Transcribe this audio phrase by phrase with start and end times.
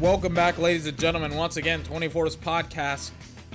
[0.00, 1.36] Welcome back, ladies and gentlemen.
[1.36, 3.10] Once again, 24's podcast,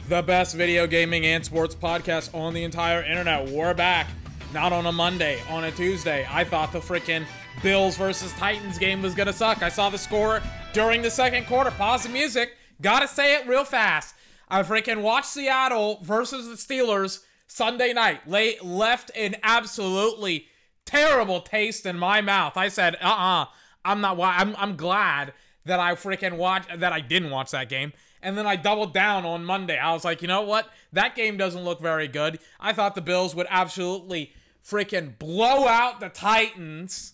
[0.07, 3.49] the best video gaming and sports podcast on the entire internet.
[3.49, 4.05] We're back.
[4.53, 6.23] Not on a Monday, on a Tuesday.
[6.29, 7.25] I thought the freaking
[7.63, 9.63] Bills versus Titans game was gonna suck.
[9.63, 10.39] I saw the score
[10.71, 11.71] during the second quarter.
[11.71, 12.51] Pause the music.
[12.79, 14.13] Gotta say it real fast.
[14.47, 18.29] I freaking watched Seattle versus the Steelers Sunday night.
[18.29, 20.45] Late left an absolutely
[20.85, 22.55] terrible taste in my mouth.
[22.55, 23.45] I said, uh-uh.
[23.85, 24.19] I'm not.
[24.19, 24.55] I'm.
[24.57, 25.33] I'm glad
[25.65, 26.79] that I freaking watched.
[26.79, 27.93] That I didn't watch that game.
[28.21, 29.77] And then I doubled down on Monday.
[29.77, 30.69] I was like, you know what?
[30.93, 32.39] That game doesn't look very good.
[32.59, 34.33] I thought the Bills would absolutely
[34.65, 37.13] freaking blow out the Titans.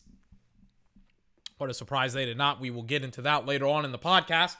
[1.57, 2.61] What a surprise they did not.
[2.61, 4.55] We will get into that later on in the podcast.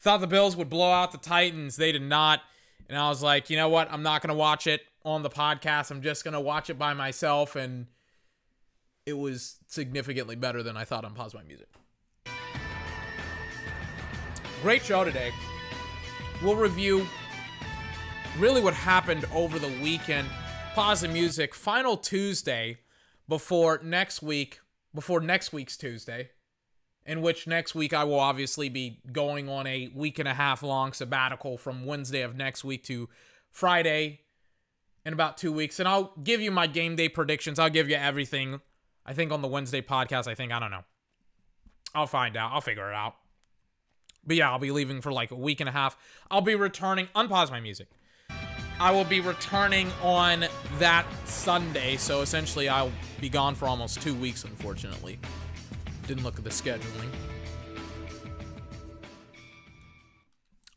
[0.00, 1.76] Thought the Bills would blow out the Titans.
[1.76, 2.40] They did not.
[2.88, 3.90] And I was like, you know what?
[3.92, 5.90] I'm not going to watch it on the podcast.
[5.90, 7.54] I'm just going to watch it by myself.
[7.54, 7.86] And
[9.06, 11.68] it was significantly better than I thought on Pause My Music.
[14.62, 15.32] Great show today.
[16.42, 17.06] We'll review
[18.38, 20.28] really what happened over the weekend.
[20.74, 21.54] Pause the music.
[21.54, 22.78] Final Tuesday
[23.28, 24.58] before next week,
[24.92, 26.30] before next week's Tuesday,
[27.06, 30.64] in which next week I will obviously be going on a week and a half
[30.64, 33.08] long sabbatical from Wednesday of next week to
[33.52, 34.22] Friday
[35.06, 35.78] in about two weeks.
[35.78, 37.60] And I'll give you my game day predictions.
[37.60, 38.60] I'll give you everything.
[39.06, 40.84] I think on the Wednesday podcast, I think, I don't know.
[41.94, 42.52] I'll find out.
[42.52, 43.14] I'll figure it out.
[44.26, 45.96] But yeah, I'll be leaving for like a week and a half.
[46.30, 47.08] I'll be returning.
[47.14, 47.88] Unpause my music.
[48.80, 50.44] I will be returning on
[50.78, 51.96] that Sunday.
[51.96, 55.18] So essentially, I'll be gone for almost two weeks, unfortunately.
[56.06, 57.10] Didn't look at the scheduling.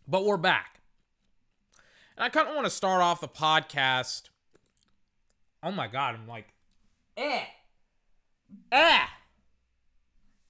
[0.08, 0.82] But we're back.
[2.18, 4.24] And I kind of want to start off the podcast.
[5.64, 6.48] Oh my God, I'm like,
[7.16, 7.44] eh.
[8.72, 9.06] Eh.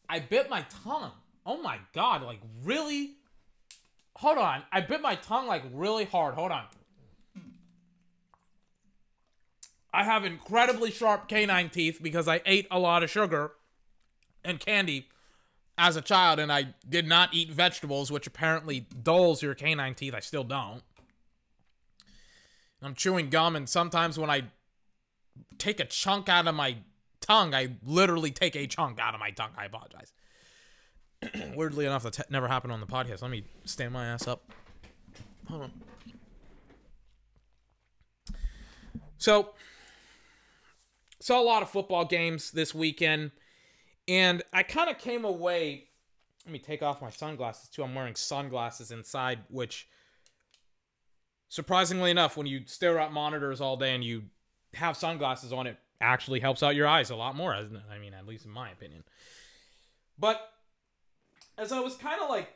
[0.09, 1.11] I bit my tongue.
[1.45, 3.15] Oh my God, like really?
[4.17, 4.63] Hold on.
[4.71, 6.35] I bit my tongue like really hard.
[6.35, 6.65] Hold on.
[9.93, 13.51] I have incredibly sharp canine teeth because I ate a lot of sugar
[14.43, 15.07] and candy
[15.77, 20.13] as a child and I did not eat vegetables, which apparently dulls your canine teeth.
[20.13, 20.83] I still don't.
[22.81, 24.43] I'm chewing gum and sometimes when I
[25.57, 26.77] take a chunk out of my
[27.19, 29.51] tongue, I literally take a chunk out of my tongue.
[29.57, 30.13] I apologize.
[31.55, 33.21] Weirdly enough, that never happened on the podcast.
[33.21, 34.51] Let me stand my ass up.
[35.47, 35.71] Hold on.
[39.17, 39.51] So,
[41.19, 43.31] saw a lot of football games this weekend,
[44.07, 45.89] and I kind of came away.
[46.45, 47.83] Let me take off my sunglasses too.
[47.83, 49.87] I'm wearing sunglasses inside, which,
[51.49, 54.23] surprisingly enough, when you stare at monitors all day and you
[54.73, 57.53] have sunglasses on, it actually helps out your eyes a lot more.
[57.53, 59.03] I mean, at least in my opinion.
[60.17, 60.41] But
[61.61, 62.49] as I was kind of like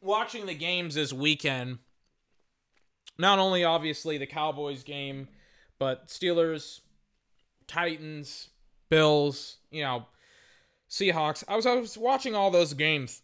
[0.00, 1.78] watching the games this weekend,
[3.18, 5.26] not only obviously the Cowboys game,
[5.78, 6.80] but Steelers,
[7.66, 8.50] Titans,
[8.88, 10.06] Bills, you know,
[10.88, 11.42] Seahawks.
[11.48, 13.22] I was I was watching all those games.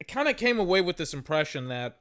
[0.00, 1.98] I kind of came away with this impression that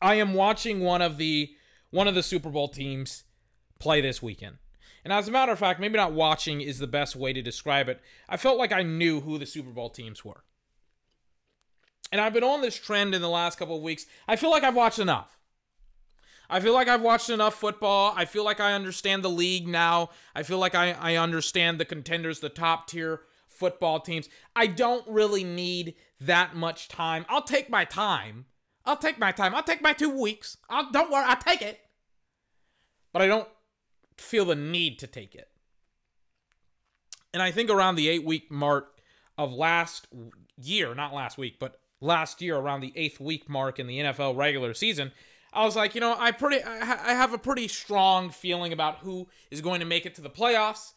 [0.00, 1.54] I am watching one of the
[1.90, 3.22] one of the Super Bowl teams
[3.78, 4.58] play this weekend.
[5.04, 7.88] And as a matter of fact, maybe not watching is the best way to describe
[7.88, 8.00] it.
[8.28, 10.44] I felt like I knew who the Super Bowl teams were.
[12.12, 14.06] And I've been on this trend in the last couple of weeks.
[14.28, 15.38] I feel like I've watched enough.
[16.48, 18.12] I feel like I've watched enough football.
[18.14, 20.10] I feel like I understand the league now.
[20.34, 24.28] I feel like I, I understand the contenders, the top tier football teams.
[24.54, 27.24] I don't really need that much time.
[27.28, 28.44] I'll take my time.
[28.84, 29.54] I'll take my time.
[29.54, 30.58] I'll take my two weeks.
[30.68, 31.80] I'll, don't worry, I'll take it.
[33.12, 33.48] But I don't
[34.18, 35.48] feel the need to take it.
[37.32, 39.00] And I think around the eight week mark
[39.38, 40.06] of last
[40.60, 44.36] year, not last week, but last year, around the eighth week mark in the NFL
[44.36, 45.12] regular season,
[45.52, 49.28] I was like, you know, I pretty, I have a pretty strong feeling about who
[49.50, 50.92] is going to make it to the playoffs,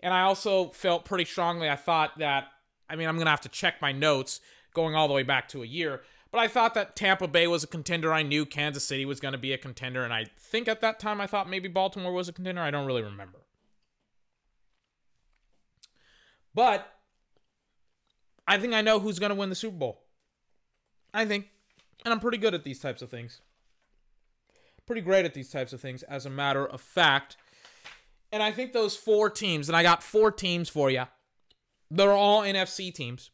[0.00, 1.70] and I also felt pretty strongly.
[1.70, 2.48] I thought that,
[2.88, 4.40] I mean, I'm gonna have to check my notes
[4.74, 6.02] going all the way back to a year,
[6.34, 8.12] but I thought that Tampa Bay was a contender.
[8.12, 10.02] I knew Kansas City was going to be a contender.
[10.02, 12.60] And I think at that time I thought maybe Baltimore was a contender.
[12.60, 13.38] I don't really remember.
[16.52, 16.92] But
[18.48, 20.02] I think I know who's going to win the Super Bowl.
[21.14, 21.50] I think.
[22.04, 23.40] And I'm pretty good at these types of things.
[24.88, 27.36] Pretty great at these types of things, as a matter of fact.
[28.32, 31.04] And I think those four teams, and I got four teams for you,
[31.92, 33.30] they're all NFC teams.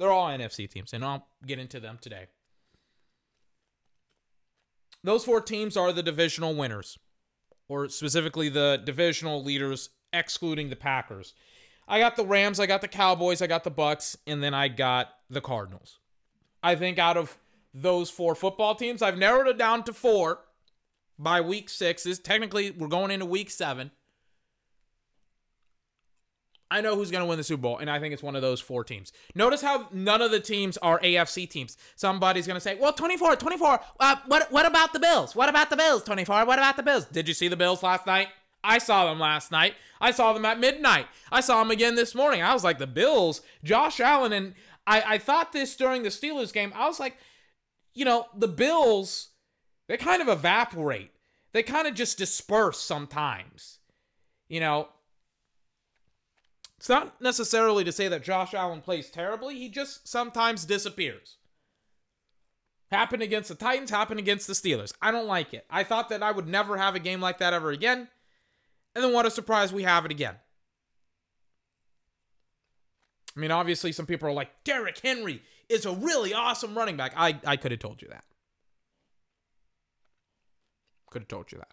[0.00, 2.26] They're all NFC teams, and I'll get into them today.
[5.02, 6.98] Those four teams are the divisional winners,
[7.68, 11.34] or specifically the divisional leaders, excluding the Packers.
[11.88, 14.68] I got the Rams, I got the Cowboys, I got the Bucks, and then I
[14.68, 15.98] got the Cardinals.
[16.62, 17.38] I think out of
[17.72, 20.40] those four football teams, I've narrowed it down to four
[21.18, 22.04] by week six.
[22.06, 23.90] Is technically we're going into week seven.
[26.70, 28.42] I know who's going to win the Super Bowl, and I think it's one of
[28.42, 29.12] those four teams.
[29.34, 31.76] Notice how none of the teams are AFC teams.
[31.96, 33.80] Somebody's going to say, well, 24, 24.
[33.98, 35.34] Uh, what, what about the Bills?
[35.34, 36.46] What about the Bills, 24?
[36.46, 37.06] What about the Bills?
[37.06, 38.28] Did you see the Bills last night?
[38.62, 39.74] I saw them last night.
[40.00, 41.06] I saw them at midnight.
[41.32, 42.42] I saw them again this morning.
[42.42, 44.54] I was like, the Bills, Josh Allen, and
[44.86, 46.72] I, I thought this during the Steelers game.
[46.76, 47.16] I was like,
[47.94, 49.30] you know, the Bills,
[49.88, 51.10] they kind of evaporate.
[51.52, 53.78] They kind of just disperse sometimes.
[54.48, 54.88] You know,
[56.80, 61.36] it's not necessarily to say that Josh Allen plays terribly, he just sometimes disappears.
[62.90, 64.94] Happened against the Titans, happened against the Steelers.
[65.02, 65.66] I don't like it.
[65.68, 68.08] I thought that I would never have a game like that ever again.
[68.94, 70.36] And then what a surprise we have it again.
[73.36, 77.12] I mean, obviously, some people are like, Derrick Henry is a really awesome running back.
[77.14, 78.24] I, I could have told you that.
[81.10, 81.72] Could have told you that.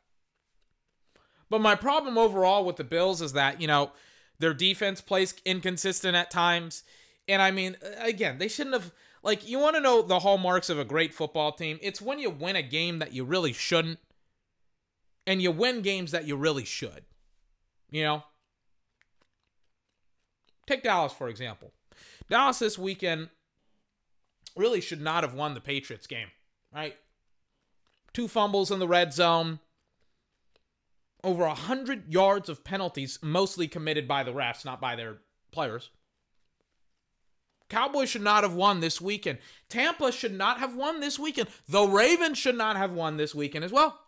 [1.50, 3.94] But my problem overall with the Bills is that, you know,
[4.40, 6.84] their defense plays inconsistent at times.
[7.28, 8.92] And I mean, again, they shouldn't have.
[9.24, 11.80] Like, you want to know the hallmarks of a great football team?
[11.82, 14.00] It's when you win a game that you really shouldn't,
[15.26, 17.04] and you win games that you really should.
[17.90, 18.24] You know?
[20.66, 21.72] Take Dallas, for example.
[22.30, 23.30] Dallas this weekend
[24.56, 26.28] really should not have won the Patriots game,
[26.74, 26.96] right?
[28.14, 29.60] Two fumbles in the red zone
[31.24, 35.18] over 100 yards of penalties, mostly committed by the refs, not by their
[35.52, 35.90] players.
[37.70, 39.40] Cowboys should not have won this weekend.
[39.68, 41.50] Tampa should not have won this weekend.
[41.68, 44.00] The Ravens should not have won this weekend as well.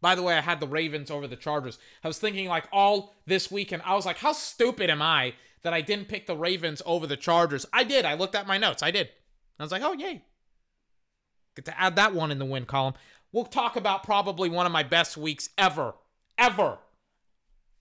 [0.00, 1.78] By the way, I had the Ravens over the Chargers.
[2.02, 3.82] I was thinking like all this weekend.
[3.84, 7.16] I was like, how stupid am I that I didn't pick the Ravens over the
[7.16, 7.64] Chargers?
[7.72, 8.04] I did.
[8.04, 8.82] I looked at my notes.
[8.82, 9.08] I did.
[9.58, 10.24] I was like, oh, yay.
[11.54, 12.94] Get to add that one in the win column.
[13.32, 15.94] We'll talk about probably one of my best weeks ever
[16.38, 16.78] ever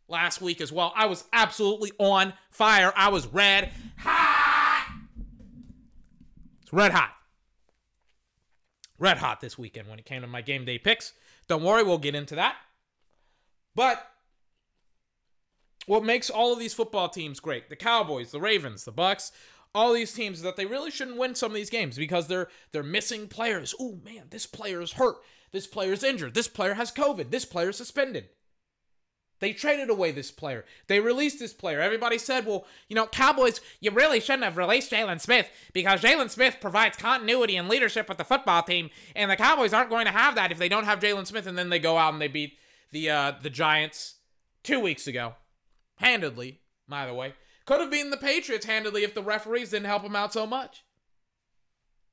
[0.08, 0.94] last week as well.
[0.96, 2.94] I was absolutely on fire.
[2.96, 4.88] I was red hot.
[6.62, 7.12] It's red hot.
[9.00, 11.14] Red hot this weekend when it came to my game day picks.
[11.48, 12.56] Don't worry, we'll get into that.
[13.76, 14.06] But
[15.86, 19.32] what makes all of these football teams great, the Cowboys, the Ravens, the Bucks,
[19.76, 22.48] all these teams is that they really shouldn't win some of these games because they're
[22.72, 23.74] they're missing players.
[23.80, 25.18] Oh man, this player is hurt.
[25.52, 26.34] This player is injured.
[26.36, 27.32] This player has COVID.
[27.32, 28.30] This player is suspended.
[29.44, 30.64] They traded away this player.
[30.88, 31.82] They released this player.
[31.82, 36.30] Everybody said, well, you know, Cowboys, you really shouldn't have released Jaylon Smith because Jaylon
[36.30, 40.14] Smith provides continuity and leadership with the football team, and the Cowboys aren't going to
[40.14, 41.46] have that if they don't have Jaylon Smith.
[41.46, 42.58] And then they go out and they beat
[42.94, 44.16] the uh, the Giants
[44.64, 45.34] two weeks ago,
[45.98, 46.62] handedly.
[46.88, 47.34] By the way,
[47.66, 50.86] could have beaten the Patriots handedly if the referees didn't help them out so much.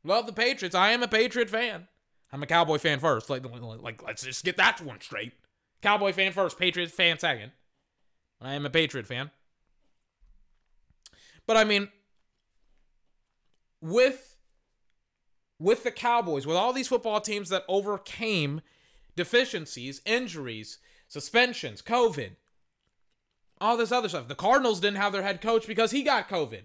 [0.03, 0.75] Love the Patriots.
[0.75, 1.87] I am a Patriot fan.
[2.33, 3.31] I'm a Cowboy fan first.
[3.31, 5.35] Like, like, like let's just get that one straight.
[5.82, 7.53] Cowboy fan first, Patriots fan second.
[8.41, 9.31] I am a Patriot fan.
[11.47, 11.88] But I mean,
[13.81, 14.37] with
[15.59, 18.62] with the Cowboys, with all these football teams that overcame
[19.14, 22.37] deficiencies, injuries, suspensions, COVID,
[23.61, 24.28] all this other stuff.
[24.28, 26.62] The Cardinals didn't have their head coach because he got COVID.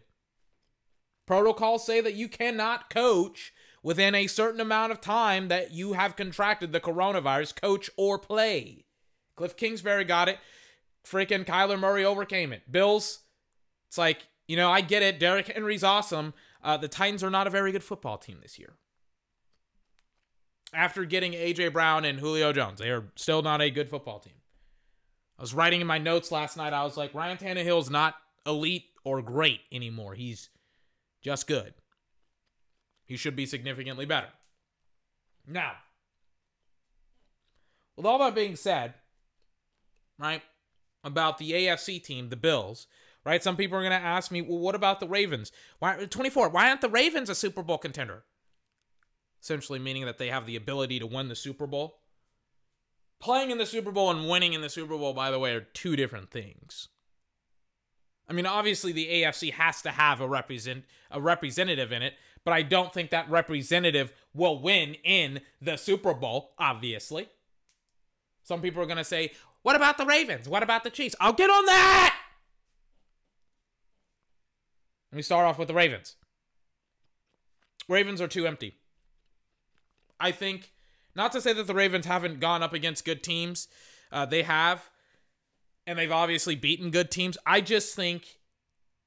[1.26, 6.16] Protocols say that you cannot coach within a certain amount of time that you have
[6.16, 8.85] contracted the coronavirus, coach or play.
[9.38, 10.40] Kliff Kingsbury got it.
[11.06, 12.72] Freaking Kyler Murray overcame it.
[12.72, 13.20] Bills,
[13.88, 15.20] it's like, you know, I get it.
[15.20, 16.34] Derrick Henry's awesome.
[16.64, 18.74] Uh, the Titans are not a very good football team this year.
[20.74, 21.70] After getting A.J.
[21.70, 24.34] Brown and Julio Jones, they are still not a good football team.
[25.38, 26.74] I was writing in my notes last night.
[26.74, 28.16] I was like, Ryan Tannehill's not
[28.46, 30.16] elite or great anymore.
[30.16, 30.50] He's
[31.22, 31.74] just good.
[33.06, 34.30] He should be significantly better.
[35.48, 35.74] Now,
[37.96, 38.96] with all that being said,
[40.18, 40.42] right?
[41.04, 42.88] About the AFC team, the Bills,
[43.24, 43.44] right?
[43.44, 45.52] Some people are going to ask me, well, what about the Ravens?
[45.80, 46.50] Why 24?
[46.50, 48.24] Why aren't the Ravens a Super Bowl contender?
[49.42, 52.00] Essentially meaning that they have the ability to win the Super Bowl.
[53.20, 55.62] Playing in the Super Bowl and winning in the Super Bowl, by the way, are
[55.62, 56.90] two different things.
[58.28, 62.54] I mean, obviously the AFC has to have a represent a representative in it, but
[62.54, 67.30] I don't think that representative will win in the Super Bowl, obviously.
[68.44, 69.32] Some people are going to say,
[69.66, 70.48] what about the Ravens?
[70.48, 71.16] What about the Chiefs?
[71.20, 72.16] I'll get on that.
[75.12, 76.18] Let me start off with the Ravens.
[77.90, 78.76] Ravens are too empty.
[80.20, 80.72] I think,
[81.16, 83.68] not to say that the Ravens haven't gone up against good teams,
[84.12, 84.92] uh, they have,
[85.88, 87.36] and they've obviously beaten good teams.
[87.44, 88.38] I just think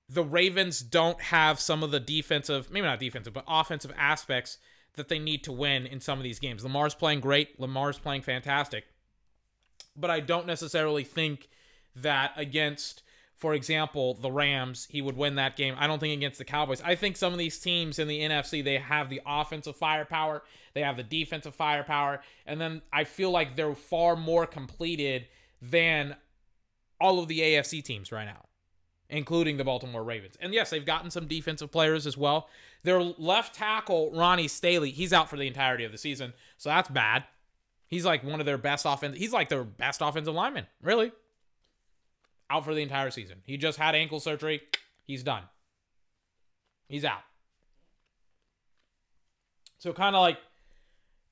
[0.08, 4.58] the Ravens don't have some of the defensive, maybe not defensive, but offensive aspects
[4.96, 6.64] that they need to win in some of these games.
[6.64, 7.60] Lamar's playing great.
[7.60, 8.86] Lamar's playing fantastic.
[9.98, 11.48] But I don't necessarily think
[11.96, 13.02] that against,
[13.34, 15.74] for example, the Rams, he would win that game.
[15.78, 16.80] I don't think against the Cowboys.
[16.82, 20.42] I think some of these teams in the NFC, they have the offensive firepower,
[20.74, 25.26] they have the defensive firepower, and then I feel like they're far more completed
[25.60, 26.14] than
[27.00, 28.44] all of the AFC teams right now
[29.10, 30.36] including the Baltimore Ravens.
[30.40, 32.48] And yes, they've gotten some defensive players as well.
[32.82, 36.90] Their left tackle, Ronnie Stanley, he's out for the entirety of the season, so that's
[36.90, 37.24] bad.
[37.88, 39.18] He's like one of their best offense.
[39.18, 41.10] He's like their best offensive lineman, really.
[42.50, 43.38] Out for the entire season.
[43.44, 44.62] He just had ankle surgery.
[45.04, 45.42] He's done.
[46.88, 47.22] He's out.
[49.78, 50.38] So kind of like,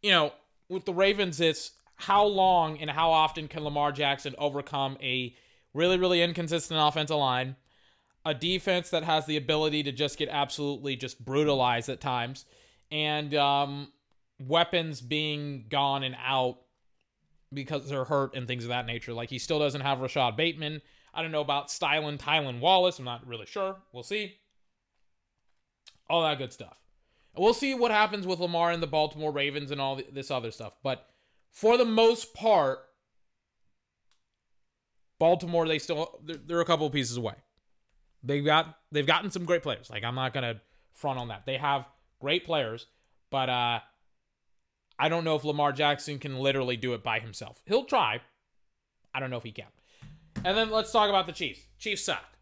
[0.03, 0.33] you know,
[0.69, 5.35] with the Ravens, it's how long and how often can Lamar Jackson overcome a
[5.73, 7.57] really, really inconsistent offensive line
[8.27, 12.45] a defense that has the ability to just get absolutely just brutalized at times,
[12.91, 13.93] and um,
[14.39, 16.59] weapons being gone and out
[17.53, 19.13] because they're hurt and things of that nature.
[19.13, 20.83] Like he still doesn't have Rashod Bateman.
[21.15, 22.99] I don't know about Stylen Tylan Wallace.
[22.99, 23.77] I'm not really sure.
[23.93, 24.35] We'll see.
[26.09, 26.77] All that good stuff.
[27.37, 30.75] we'll see what happens with Lamar and the Baltimore Ravens and all this other stuff.
[30.83, 31.07] But
[31.51, 32.81] for the most part,
[35.19, 37.35] Baltimore, they still they're, they're a couple pieces away.
[38.23, 39.89] They've got they've gotten some great players.
[39.91, 40.61] Like I'm not gonna
[40.93, 41.47] front on that.
[41.47, 41.87] They have
[42.21, 42.87] great players,
[43.31, 43.81] but uh
[44.99, 47.63] I don't know if Lamar Jackson can literally do it by himself.
[47.67, 48.21] He'll try.
[49.15, 49.67] I don't know if he can.
[50.45, 51.61] And then let's talk about the Chiefs.
[51.79, 52.37] Chiefs suck.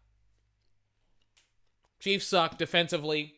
[1.99, 3.35] Chiefs suck defensively.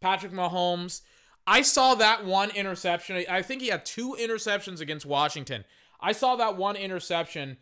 [0.00, 1.02] Patrick Mahomes.
[1.46, 3.24] I saw that one interception.
[3.28, 5.64] I think he had two interceptions against Washington.
[6.00, 7.56] I saw that one interception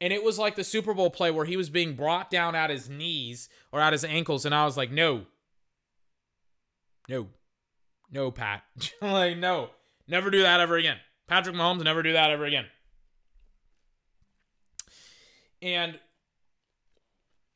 [0.00, 2.70] and it was like the Super Bowl play where he was being brought down at
[2.70, 5.26] his knees or at his ankles, and I was like, no,
[7.08, 7.28] no,
[8.10, 8.64] no, Pat,
[9.02, 9.70] like no,
[10.08, 10.98] never do that ever again.
[11.26, 12.66] Patrick Mahomes, never do that ever again.
[15.62, 15.98] And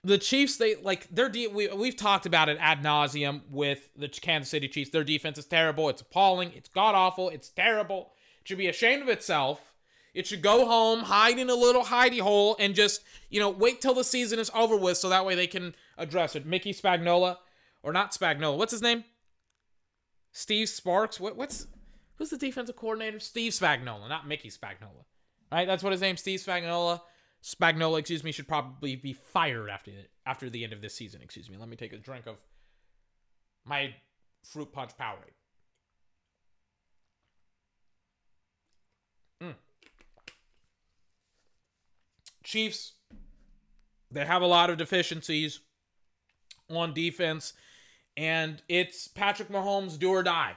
[0.03, 4.09] the Chiefs, they like their de- we we've talked about it ad nauseum with the
[4.09, 4.91] Kansas City Chiefs.
[4.91, 5.89] Their defense is terrible.
[5.89, 6.53] It's appalling.
[6.55, 7.29] It's god awful.
[7.29, 8.13] It's terrible.
[8.41, 9.61] It should be ashamed of itself.
[10.15, 13.81] It should go home, hide in a little hidey hole, and just, you know, wait
[13.81, 16.47] till the season is over with so that way they can address it.
[16.47, 17.37] Mickey Spagnola,
[17.83, 19.05] or not Spagnola, what's his name?
[20.33, 21.21] Steve Sparks?
[21.21, 21.67] What, what's
[22.19, 23.21] who's the defensive coordinator?
[23.21, 25.05] Steve Spagnola, not Mickey Spagnola.
[25.51, 25.67] Right?
[25.67, 26.17] That's what his name.
[26.17, 27.01] Steve Spagnola.
[27.43, 31.23] Spagnola, excuse me, should probably be fired after the, after the end of this season.
[31.23, 31.57] Excuse me.
[31.57, 32.37] Let me take a drink of
[33.65, 33.95] my
[34.45, 35.37] fruit punch Powerade.
[39.43, 39.55] Mm.
[42.43, 42.93] Chiefs,
[44.11, 45.61] they have a lot of deficiencies
[46.69, 47.53] on defense,
[48.17, 50.57] and it's Patrick Mahomes do or die.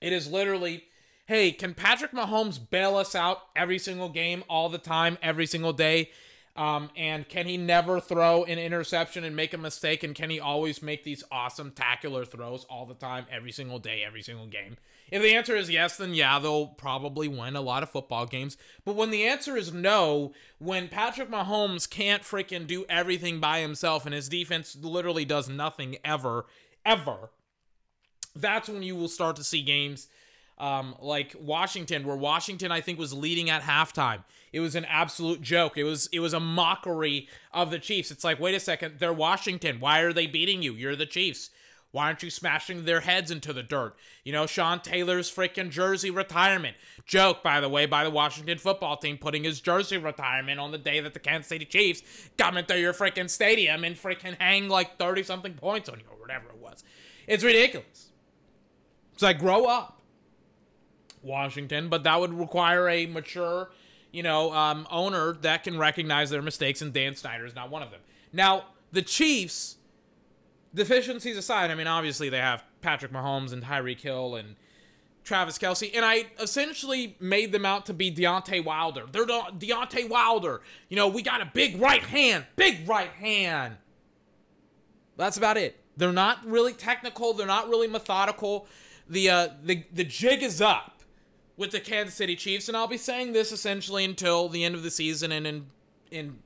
[0.00, 0.84] It is literally,
[1.26, 5.72] hey, can Patrick Mahomes bail us out every single game, all the time, every single
[5.72, 6.10] day?
[6.56, 10.02] Um, and can he never throw an interception and make a mistake?
[10.02, 14.02] And can he always make these awesome, tacular throws all the time, every single day,
[14.04, 14.76] every single game?
[15.10, 18.56] If the answer is yes, then yeah, they'll probably win a lot of football games.
[18.84, 24.04] But when the answer is no, when Patrick Mahomes can't freaking do everything by himself
[24.04, 26.46] and his defense literally does nothing ever,
[26.84, 27.30] ever,
[28.40, 30.08] that's when you will start to see games
[30.58, 34.24] um, like Washington, where Washington I think was leading at halftime.
[34.52, 35.76] It was an absolute joke.
[35.76, 38.10] It was it was a mockery of the Chiefs.
[38.10, 39.80] It's like, wait a second, they're Washington.
[39.80, 40.72] Why are they beating you?
[40.72, 41.50] You're the Chiefs.
[41.90, 43.94] Why aren't you smashing their heads into the dirt?
[44.22, 46.76] You know, Sean Taylor's freaking jersey retirement.
[47.06, 50.76] Joke, by the way, by the Washington football team putting his jersey retirement on the
[50.76, 52.02] day that the Kansas City Chiefs
[52.36, 56.20] come into your freaking stadium and freaking hang like 30 something points on you or
[56.20, 56.84] whatever it was.
[57.26, 58.07] It's ridiculous.
[59.18, 60.00] It's like, grow up.
[61.24, 63.68] Washington, but that would require a mature,
[64.12, 67.82] you know, um, owner that can recognize their mistakes, and Dan Snyder is not one
[67.82, 67.98] of them.
[68.32, 69.78] Now, the Chiefs,
[70.72, 74.54] deficiencies aside, I mean, obviously they have Patrick Mahomes and Tyreek Hill and
[75.24, 79.02] Travis Kelce, and I essentially made them out to be Deontay Wilder.
[79.10, 80.60] They're De- Deontay Wilder.
[80.88, 83.78] You know, we got a big right hand, big right hand.
[85.16, 85.80] That's about it.
[85.96, 87.32] They're not really technical.
[87.32, 88.68] They're not really methodical.
[89.08, 91.02] The uh, the the jig is up
[91.56, 94.82] with the Kansas City Chiefs, and I'll be saying this essentially until the end of
[94.82, 95.66] the season and in,
[96.10, 96.38] in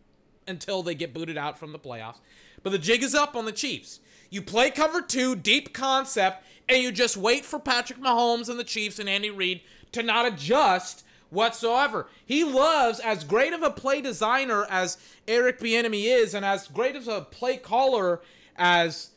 [0.47, 2.19] until they get booted out from the playoffs.
[2.63, 4.01] But the jig is up on the Chiefs.
[4.31, 8.65] You play cover two, deep concept, and you just wait for Patrick Mahomes and the
[8.65, 9.61] Chiefs and Andy Reid
[9.93, 12.09] to not adjust whatsoever.
[12.25, 14.97] He loves, as great of a play designer as
[15.29, 18.21] Eric Bieniemy is, and as great of a play caller
[18.57, 19.11] as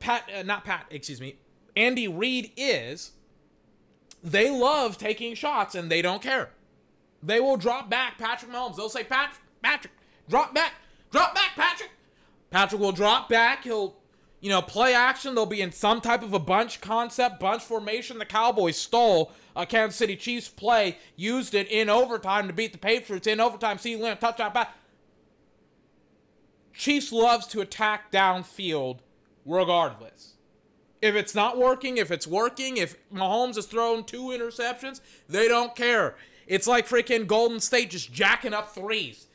[0.00, 1.36] Pat, uh, not Pat, excuse me,
[1.76, 3.12] Andy Reid is.
[4.22, 6.50] They love taking shots and they don't care.
[7.22, 8.76] They will drop back Patrick Mahomes.
[8.76, 9.92] They'll say, Patrick, Patrick,
[10.28, 10.72] drop back,
[11.12, 11.90] drop back, Patrick.
[12.50, 13.64] Patrick will drop back.
[13.64, 13.96] He'll,
[14.40, 15.34] you know, play action.
[15.34, 18.18] They'll be in some type of a bunch concept, bunch formation.
[18.18, 22.78] The Cowboys stole a Kansas City Chiefs play, used it in overtime to beat the
[22.78, 23.78] Patriots in overtime.
[23.78, 24.74] See Lamb touchdown back.
[26.74, 28.98] Chiefs loves to attack downfield
[29.44, 30.35] regardless.
[31.06, 35.74] If it's not working, if it's working, if Mahomes has thrown two interceptions, they don't
[35.74, 36.16] care.
[36.46, 39.26] It's like freaking Golden State just jacking up threes.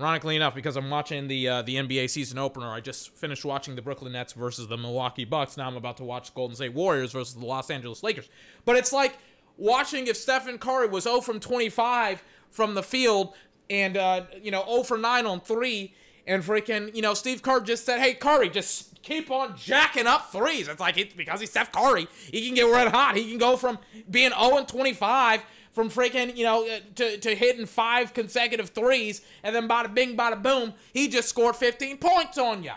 [0.00, 3.74] Ironically enough, because I'm watching the uh, the NBA season opener, I just finished watching
[3.74, 5.56] the Brooklyn Nets versus the Milwaukee Bucks.
[5.56, 8.28] Now I'm about to watch Golden State Warriors versus the Los Angeles Lakers.
[8.64, 9.18] But it's like
[9.56, 13.34] watching if Stephen Curry was 0 from 25 from the field
[13.68, 15.94] and uh, you know 0 for 9 on three,
[16.28, 20.30] and freaking you know Steve Kerr just said, "Hey Curry, just keep on jacking up
[20.30, 23.16] threes." It's like it's because he's Steph Curry, he can get red hot.
[23.16, 25.42] He can go from being 0 and 25
[25.72, 26.66] from freaking, you know,
[26.96, 31.54] to, to hitting five consecutive threes, and then bada bing, bada boom, he just scored
[31.54, 32.72] 15 points on you.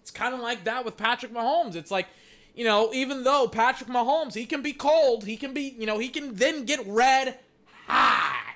[0.00, 1.74] It's kind of like that with Patrick Mahomes.
[1.74, 2.06] It's like,
[2.54, 5.98] you know, even though Patrick Mahomes, he can be cold, he can be, you know,
[5.98, 7.38] he can then get red
[7.86, 8.47] hot.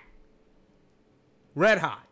[1.54, 2.06] Red hot.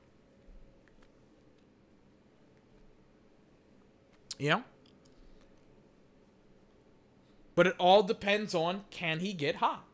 [4.39, 4.65] You know?
[7.55, 9.85] But it all depends on can he get hot?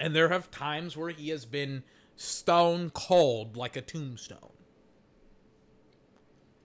[0.00, 1.84] And there have times where he has been
[2.16, 4.52] stone cold like a tombstone.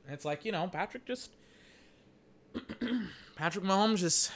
[0.05, 1.31] And it's like, you know, Patrick just
[3.35, 4.31] Patrick Mahomes just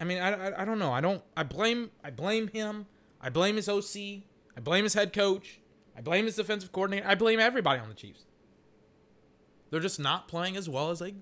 [0.00, 0.92] I mean, I, I, I don't know.
[0.92, 2.86] I don't I blame I blame him.
[3.20, 4.22] I blame his OC.
[4.56, 5.60] I blame his head coach.
[5.98, 7.08] I blame his defensive coordinator.
[7.08, 8.24] I blame everybody on the Chiefs.
[9.70, 11.16] They're just not playing as well as they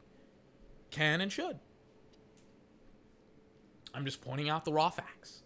[0.90, 1.58] can and should.
[3.94, 5.42] I'm just pointing out the raw facts.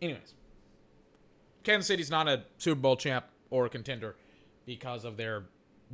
[0.00, 0.34] Anyways,
[1.64, 4.14] Kansas City's not a Super Bowl champ or a contender
[4.64, 5.46] because of their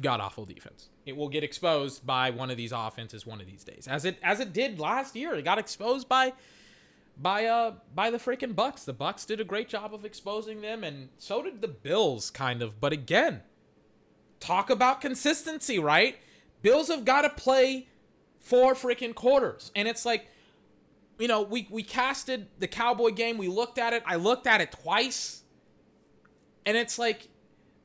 [0.03, 0.91] god awful defense.
[1.07, 4.19] It will get exposed by one of these offenses one of these days, as it
[4.23, 5.35] as it did last year.
[5.35, 6.35] It got exposed by
[7.17, 8.85] by uh by the freaking Bucks.
[8.85, 12.63] The Bucks did a great job of exposing them, and so did the Bills, kind
[12.63, 12.81] of.
[12.81, 13.43] But again,
[14.41, 16.17] talk about consistency, right?
[16.63, 17.89] Bills have got to play
[18.41, 19.73] four freaking quarters.
[19.75, 20.29] And it's like,
[21.19, 23.39] you know, we, we casted the Cowboy game.
[23.39, 24.03] We looked at it.
[24.07, 25.43] I looked at it twice.
[26.67, 27.29] And it's like,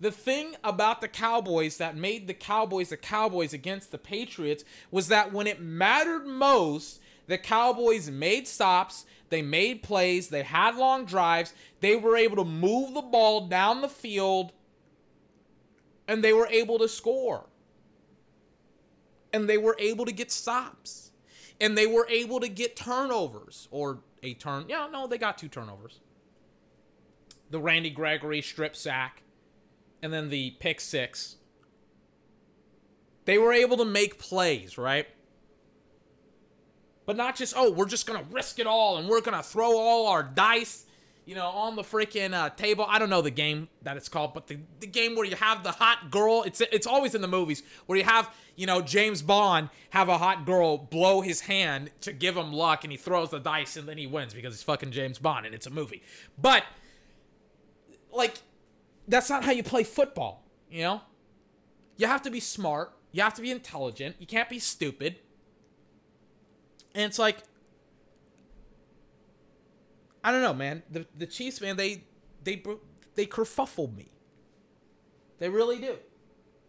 [0.02, 5.10] the thing about the Cowboys that made the Cowboys the Cowboys against the Patriots was
[5.10, 11.06] that when it mattered most, the Cowboys made stops, they made plays, they had long
[11.06, 14.52] drives, they were able to move the ball down the field,
[16.08, 17.46] and they were able to score
[19.32, 21.12] and they were able to get stops
[21.62, 24.65] and they were able to get turnovers or a turn.
[24.68, 26.00] Yeah, no, they got two turnovers.
[27.52, 29.22] The Randy Gregory strip sack
[30.02, 31.36] and then the pick six.
[33.26, 35.08] They were able to make plays, right?
[37.10, 39.41] But not just, oh, we're just going to risk it all and we're going to
[39.41, 40.86] throw all our dice
[41.26, 42.86] you know, on the freaking uh, table.
[42.88, 45.63] I don't know the game that it's called, but the, the game where you have
[45.63, 46.43] the hot girl.
[46.43, 50.19] It's it's always in the movies where you have you know James Bond have a
[50.19, 53.88] hot girl blow his hand to give him luck, and he throws the dice and
[53.88, 56.04] then he wins because he's fucking James Bond and it's a movie.
[56.38, 56.63] But
[58.12, 58.38] like,
[59.08, 60.43] that's not how you play football.
[60.69, 61.02] You know,
[61.98, 62.93] you have to be smart.
[63.12, 64.17] You have to be intelligent.
[64.19, 65.15] You can't be stupid.
[66.95, 67.38] And it's like
[70.23, 70.84] I don't know, man.
[70.89, 72.04] The the Chiefs, man, they
[72.43, 72.62] they
[73.15, 74.12] they kerfuffled me.
[75.39, 75.95] They really do.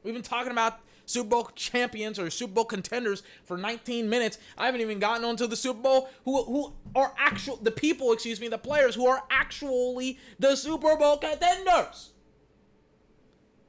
[0.03, 4.39] We've been talking about Super Bowl champions or Super Bowl contenders for 19 minutes.
[4.57, 8.41] I haven't even gotten onto the Super Bowl who who are actual the people, excuse
[8.41, 12.13] me, the players who are actually the Super Bowl contenders.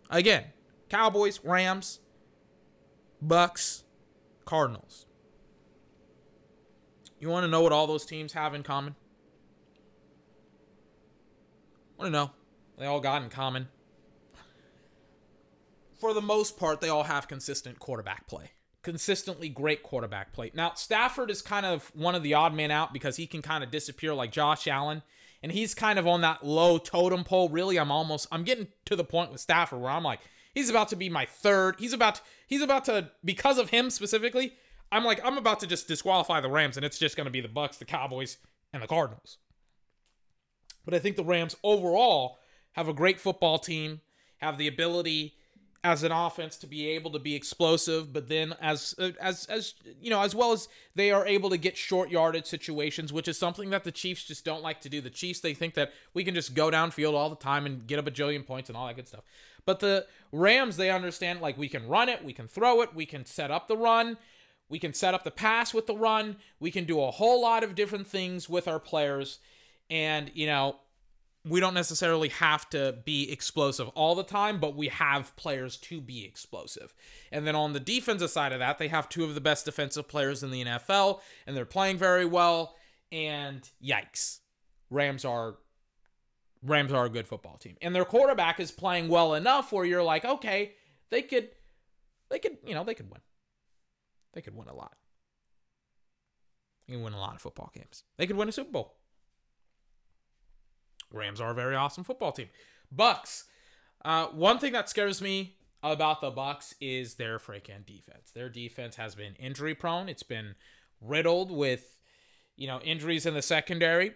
[0.09, 0.45] Again,
[0.89, 1.99] Cowboys, Rams,
[3.21, 3.83] Bucks,
[4.45, 5.05] Cardinals.
[7.21, 8.95] You want to know what all those teams have in common?
[12.01, 12.31] want to know.
[12.77, 13.67] They all got in common.
[15.99, 18.51] For the most part, they all have consistent quarterback play.
[18.81, 20.49] Consistently great quarterback play.
[20.55, 23.63] Now, Stafford is kind of one of the odd men out because he can kind
[23.63, 25.03] of disappear like Josh Allen.
[25.43, 27.49] And he's kind of on that low totem pole.
[27.49, 30.21] Really, I'm almost I'm getting to the point with Stafford where I'm like,
[30.53, 31.75] he's about to be my third.
[31.77, 34.53] He's about he's about to because of him specifically,
[34.91, 37.41] I'm like I'm about to just disqualify the Rams and it's just going to be
[37.41, 38.37] the Bucks, the Cowboys,
[38.73, 39.37] and the Cardinals.
[40.85, 42.39] But I think the Rams overall
[42.73, 44.01] have a great football team,
[44.37, 45.35] have the ability
[45.83, 49.73] as an offense to be able to be explosive, but then as uh, as as
[49.99, 53.37] you know, as well as they are able to get short yardage situations, which is
[53.37, 55.01] something that the Chiefs just don't like to do.
[55.01, 57.97] The Chiefs they think that we can just go downfield all the time and get
[57.97, 59.23] a bajillion points and all that good stuff.
[59.65, 63.07] But the Rams they understand like we can run it, we can throw it, we
[63.07, 64.17] can set up the run,
[64.71, 67.63] we can set up the pass with the run, we can do a whole lot
[67.63, 69.37] of different things with our players
[69.89, 70.77] and you know
[71.47, 75.99] we don't necessarily have to be explosive all the time, but we have players to
[75.99, 76.93] be explosive.
[77.31, 80.07] And then on the defensive side of that, they have two of the best defensive
[80.07, 82.75] players in the NFL, and they're playing very well.
[83.11, 84.39] And yikes,
[84.89, 85.55] Rams are
[86.63, 90.03] Rams are a good football team, and their quarterback is playing well enough where you're
[90.03, 90.73] like, okay,
[91.09, 91.49] they could,
[92.29, 93.19] they could, you know, they could win.
[94.33, 94.95] They could win a lot.
[96.87, 98.03] They can win a lot of football games.
[98.17, 98.95] They could win a Super Bowl.
[101.11, 102.49] Rams are a very awesome football team.
[102.91, 103.45] Bucks.
[104.03, 108.31] Uh, one thing that scares me about the Bucks is their freaking defense.
[108.33, 110.09] Their defense has been injury prone.
[110.09, 110.55] It's been
[110.99, 111.97] riddled with,
[112.55, 114.13] you know, injuries in the secondary,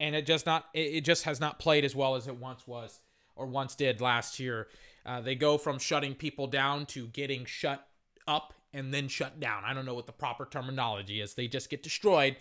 [0.00, 3.00] and it just not it just has not played as well as it once was
[3.34, 4.68] or once did last year.
[5.04, 7.86] Uh, they go from shutting people down to getting shut
[8.26, 9.64] up and then shut down.
[9.64, 11.34] I don't know what the proper terminology is.
[11.34, 12.36] They just get destroyed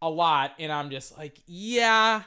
[0.00, 2.22] a lot, and I'm just like, yeah,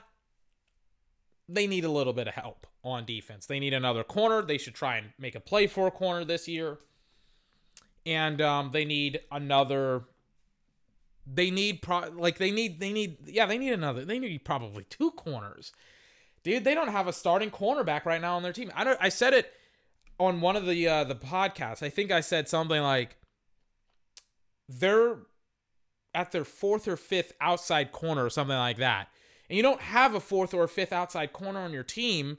[1.49, 3.45] they need a little bit of help on defense.
[3.45, 4.41] They need another corner.
[4.41, 6.79] They should try and make a play for a corner this year.
[8.05, 10.03] And um, they need another.
[11.25, 14.85] They need pro like they need they need yeah they need another they need probably
[14.85, 15.73] two corners,
[16.41, 16.63] dude.
[16.63, 18.71] They don't have a starting cornerback right now on their team.
[18.73, 18.97] I don't.
[19.01, 19.51] I said it
[20.19, 21.83] on one of the uh, the podcasts.
[21.83, 23.17] I think I said something like
[24.67, 25.17] they're
[26.13, 29.09] at their fourth or fifth outside corner or something like that
[29.49, 32.37] and you don't have a fourth or fifth outside corner on your team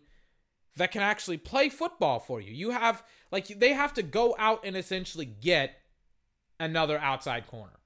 [0.77, 2.53] that can actually play football for you.
[2.53, 5.77] You have like they have to go out and essentially get
[6.61, 7.81] another outside corner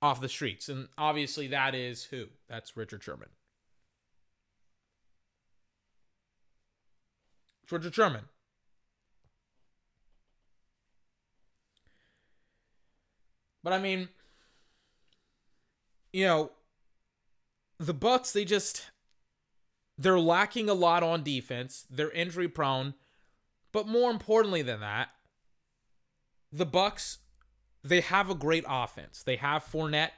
[0.00, 0.68] off the streets.
[0.68, 2.26] And obviously that is who?
[2.48, 3.28] That's Richard Sherman.
[7.70, 8.24] Richard Sherman.
[13.68, 14.08] But I mean,
[16.10, 16.52] you know,
[17.78, 18.90] the Bucks they just
[19.98, 21.84] they're lacking a lot on defense.
[21.90, 22.94] They're injury prone.
[23.70, 25.10] But more importantly than that,
[26.50, 27.18] the Bucks
[27.84, 29.22] they have a great offense.
[29.22, 30.12] They have Fournette,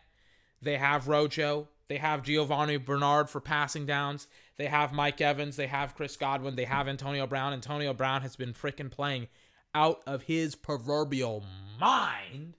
[0.62, 4.28] they have Rojo, they have Giovani Bernard for passing downs.
[4.58, 7.52] They have Mike Evans, they have Chris Godwin, they have Antonio Brown.
[7.52, 9.26] Antonio Brown has been freaking playing
[9.74, 11.44] out of his proverbial
[11.80, 12.54] mind.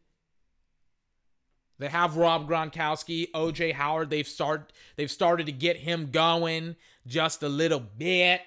[1.81, 4.11] They have Rob Gronkowski, OJ Howard.
[4.11, 6.75] They've start they've started to get him going
[7.07, 8.41] just a little bit.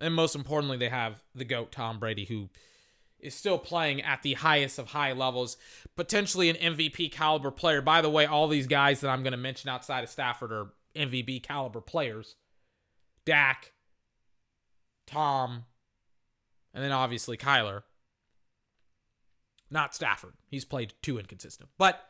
[0.00, 2.50] And most importantly, they have the GOAT Tom Brady, who
[3.18, 5.56] is still playing at the highest of high levels,
[5.96, 7.82] potentially an MVP caliber player.
[7.82, 10.68] By the way, all these guys that I'm going to mention outside of Stafford are
[10.94, 12.36] MVP caliber players.
[13.24, 13.72] Dak,
[15.04, 15.64] Tom,
[16.72, 17.82] and then obviously Kyler.
[19.70, 20.34] Not Stafford.
[20.48, 21.70] He's played too inconsistent.
[21.78, 22.00] But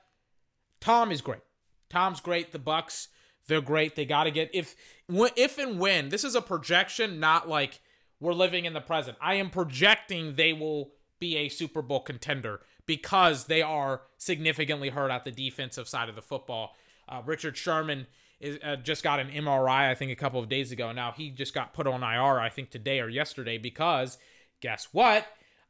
[0.81, 1.43] Tom is great.
[1.89, 2.53] Tom's great.
[2.53, 3.09] The Bucks,
[3.49, 3.97] they're great.
[3.97, 4.75] They got to get if
[5.09, 7.81] if and when this is a projection, not like
[8.21, 9.17] we're living in the present.
[9.21, 15.11] I am projecting they will be a Super Bowl contender because they are significantly hurt
[15.11, 16.75] at the defensive side of the football.
[17.09, 18.07] Uh, Richard Sherman
[18.41, 20.93] is, uh, just got an MRI, I think, a couple of days ago.
[20.93, 24.19] Now he just got put on IR, I think, today or yesterday because
[24.61, 25.27] guess what?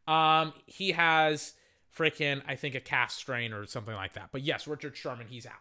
[0.06, 1.54] Um, he has
[1.96, 4.30] freaking, I think, a calf strain or something like that.
[4.32, 5.52] But yes, Richard Sherman, he's out.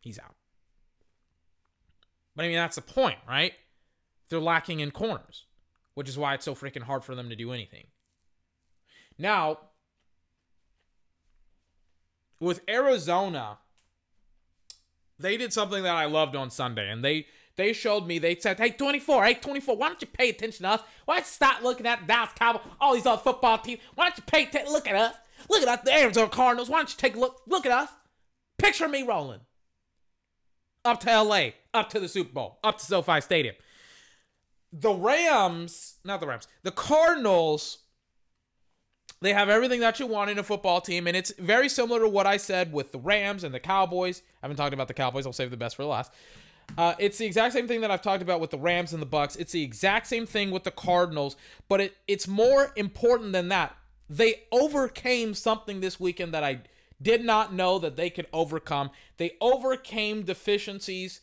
[0.00, 0.34] He's out.
[2.34, 3.52] But I mean, that's the point, right?
[4.28, 5.44] They're lacking in corners,
[5.94, 7.86] which is why it's so freaking hard for them to do anything.
[9.18, 9.58] Now,
[12.38, 13.58] with Arizona,
[15.18, 18.18] they did something that I loved on Sunday, and they they showed me.
[18.18, 20.80] They said, "Hey, 24, hey, 24, why don't you pay attention to us?
[21.04, 23.80] Why don't you stop looking at Dallas Cowboys, all these other football teams?
[23.94, 24.72] Why don't you pay attention?
[24.72, 25.14] Look at us.
[25.48, 26.68] Look at us, the Arizona Cardinals.
[26.68, 27.40] Why don't you take a look?
[27.46, 27.88] Look at us.
[28.58, 29.40] Picture me rolling
[30.84, 33.54] up to LA, up to the Super Bowl, up to SoFi Stadium.
[34.72, 37.78] The Rams, not the Rams, the Cardinals,
[39.20, 42.08] they have everything that you want in a football team, and it's very similar to
[42.08, 44.22] what I said with the Rams and the Cowboys.
[44.42, 45.26] I haven't talked about the Cowboys.
[45.26, 46.12] I'll save the best for last.
[46.78, 49.06] Uh, it's the exact same thing that I've talked about with the Rams and the
[49.06, 49.36] Bucks.
[49.36, 51.36] It's the exact same thing with the Cardinals,
[51.68, 53.76] but it, it's more important than that
[54.10, 56.62] they overcame something this weekend that I
[57.00, 58.90] did not know that they could overcome.
[59.16, 61.20] They overcame deficiencies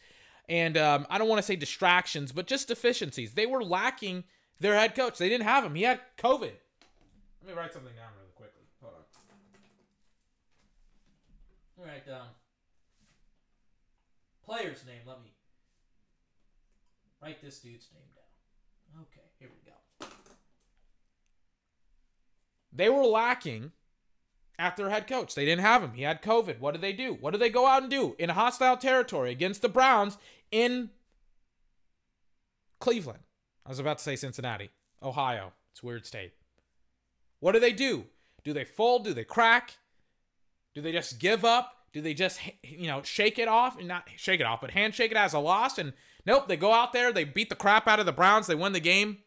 [0.49, 3.33] and um, I don't want to say distractions, but just deficiencies.
[3.33, 4.23] They were lacking
[4.61, 5.17] their head coach.
[5.17, 5.75] They didn't have him.
[5.75, 6.53] He had COVID.
[7.43, 8.63] Let me write something down really quickly.
[8.81, 9.03] Hold on.
[11.77, 12.27] Me write down
[14.45, 15.01] player's name.
[15.05, 15.33] Let me
[17.21, 19.03] write this dude's name down.
[19.03, 19.75] Okay, here we go.
[22.77, 23.71] They were lacking
[24.59, 25.33] at their head coach.
[25.33, 25.93] They didn't have him.
[25.93, 26.59] He had COVID.
[26.59, 27.17] What did they do?
[27.19, 30.17] What did they go out and do in hostile territory against the Browns
[30.51, 30.91] in
[32.79, 33.19] Cleveland?
[33.65, 34.69] I was about to say Cincinnati,
[35.01, 35.53] Ohio.
[35.71, 36.33] It's weird state.
[37.39, 38.05] What do they do?
[38.43, 39.03] Do they fold?
[39.03, 39.77] Do they crack?
[40.75, 41.73] Do they just give up?
[41.93, 45.11] Do they just you know shake it off and not shake it off, but handshake
[45.11, 45.79] it as a loss?
[45.79, 45.93] And
[46.25, 48.73] nope, they go out there, they beat the crap out of the Browns, they win
[48.73, 49.17] the game.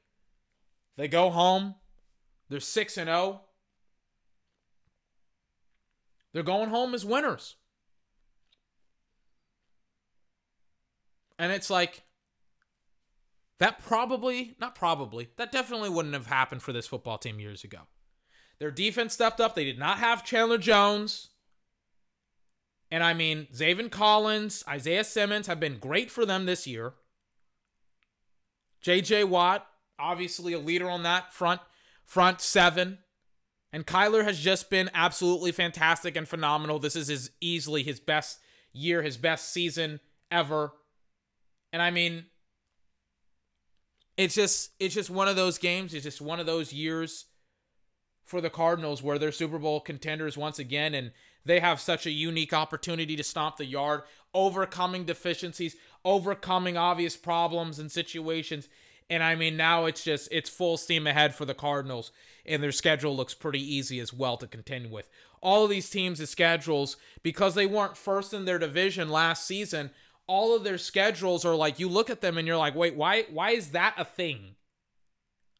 [0.97, 1.75] They go home.
[2.51, 3.17] They're six and zero.
[3.19, 3.41] Oh.
[6.33, 7.57] They're going home as winners.
[11.39, 12.03] And it's like,
[13.59, 17.81] that probably, not probably, that definitely wouldn't have happened for this football team years ago.
[18.59, 19.55] Their defense stepped up.
[19.55, 21.29] They did not have Chandler Jones.
[22.91, 26.95] And I mean, Zaven Collins, Isaiah Simmons have been great for them this year.
[28.85, 29.67] JJ Watt,
[29.99, 31.61] obviously a leader on that front
[32.11, 32.99] front seven.
[33.73, 36.81] And Kyler has just been absolutely fantastic and phenomenal.
[36.81, 38.41] This is his easily his best
[38.73, 40.73] year, his best season ever.
[41.73, 42.25] And I mean,
[44.17, 45.95] it's just it's just one of those games.
[45.95, 47.27] It's just one of those years
[48.25, 51.13] for the Cardinals where they're Super Bowl contenders once again, and
[51.45, 54.03] they have such a unique opportunity to stomp the yard,
[54.35, 58.69] overcoming deficiencies, overcoming obvious problems and situations.
[59.11, 62.13] And I mean, now it's just it's full steam ahead for the Cardinals,
[62.47, 65.11] and their schedule looks pretty easy as well to contend with.
[65.43, 69.91] All of these teams' schedules, because they weren't first in their division last season,
[70.29, 73.25] all of their schedules are like you look at them and you're like, wait, why
[73.31, 74.55] why is that a thing?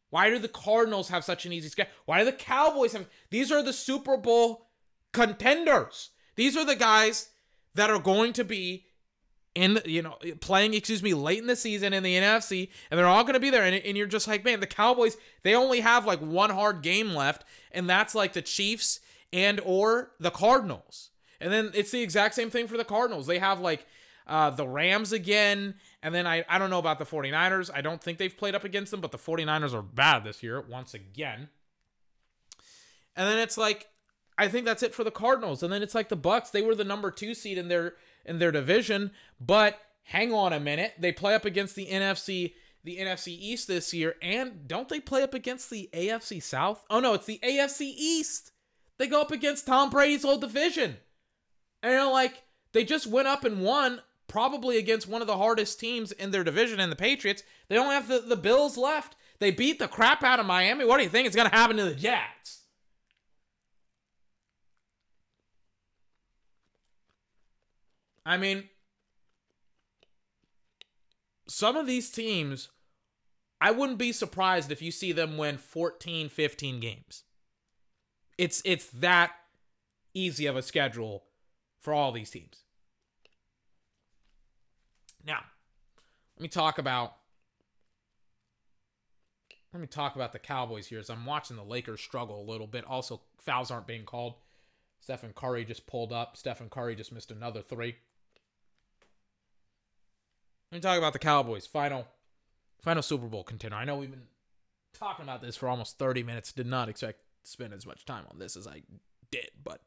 [0.09, 1.91] Why do the Cardinals have such an easy schedule?
[2.05, 4.69] Why do the Cowboys have these are the Super Bowl
[5.11, 6.11] contenders.
[6.35, 7.29] These are the guys
[7.75, 8.85] that are going to be
[9.53, 13.07] in you know playing excuse me late in the season in the NFC and they're
[13.07, 15.81] all going to be there and, and you're just like man the Cowboys they only
[15.81, 19.01] have like one hard game left and that's like the Chiefs
[19.33, 21.09] and or the Cardinals.
[21.39, 23.27] And then it's the exact same thing for the Cardinals.
[23.27, 23.85] They have like
[24.27, 28.01] uh, the Rams again and then I, I don't know about the 49ers I don't
[28.01, 31.49] think they've played up against them but the 49ers are bad this year once again.
[33.15, 33.89] And then it's like
[34.37, 35.61] I think that's it for the Cardinals.
[35.61, 38.39] And then it's like the Bucks they were the number 2 seed in their in
[38.39, 39.11] their division.
[39.39, 42.53] But hang on a minute, they play up against the NFC
[42.83, 46.83] the NFC East this year, and don't they play up against the AFC South?
[46.89, 48.51] Oh no, it's the AFC East.
[48.97, 50.97] They go up against Tom Brady's old division.
[51.83, 55.37] And you know, like they just went up and won probably against one of the
[55.37, 57.43] hardest teams in their division in the Patriots.
[57.67, 59.15] They don't have the, the Bills left.
[59.39, 60.85] They beat the crap out of Miami.
[60.85, 62.60] What do you think is going to happen to the Jets?
[68.25, 68.69] I mean,
[71.47, 72.69] some of these teams,
[73.59, 77.23] I wouldn't be surprised if you see them win 14, 15 games.
[78.37, 79.33] It's it's that
[80.13, 81.23] easy of a schedule
[81.79, 82.63] for all these teams.
[85.25, 85.41] Now,
[86.37, 87.13] let me talk about
[89.73, 92.67] let me talk about the Cowboys here as I'm watching the Lakers struggle a little
[92.67, 92.85] bit.
[92.85, 94.35] Also, fouls aren't being called.
[94.99, 96.35] Stephen Curry just pulled up.
[96.35, 97.95] Stephen Curry just missed another three.
[100.71, 101.67] Let me talk about the Cowboys.
[101.67, 102.07] Final,
[102.81, 103.75] final Super Bowl contender.
[103.75, 104.27] I know we've been
[104.93, 106.53] talking about this for almost 30 minutes.
[106.53, 108.83] Did not expect to spend as much time on this as I
[109.31, 109.81] did, but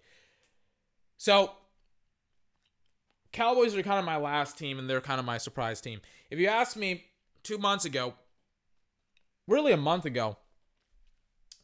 [1.16, 1.52] so
[3.32, 6.00] Cowboys are kind of my last team, and they're kind of my surprise team.
[6.30, 7.04] If you asked me
[7.42, 8.14] two months ago,
[9.48, 10.36] really a month ago,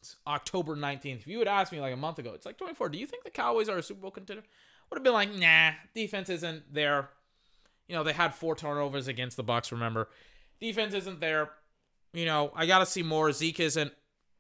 [0.01, 1.21] it's October 19th.
[1.21, 2.89] If you would ask me like a month ago, it's like 24.
[2.89, 4.43] Do you think the Cowboys are a Super Bowl contender?
[4.89, 7.11] Would have been like, nah, defense isn't there
[7.91, 10.09] you know, they had four turnovers against the Bucks, remember.
[10.61, 11.51] Defense isn't there.
[12.13, 13.33] You know, I got to see more.
[13.33, 13.93] Zeke isn't,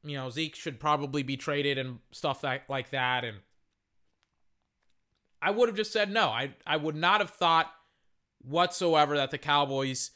[0.04, 3.24] you know, Zeke should probably be traded and stuff that, like that.
[3.24, 3.38] And
[5.42, 6.28] I would have just said no.
[6.28, 7.72] I, I would not have thought
[8.40, 10.12] whatsoever that the Cowboys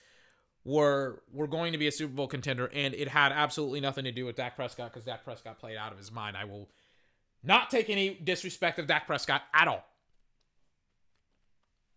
[0.63, 4.13] were were going to be a Super Bowl contender, and it had absolutely nothing to
[4.13, 6.37] do with Dak Prescott because Dak Prescott played out of his mind.
[6.37, 6.71] I will
[7.43, 9.85] not take any disrespect of Dak Prescott at all.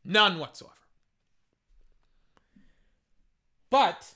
[0.04, 0.73] None whatsoever.
[3.69, 4.15] But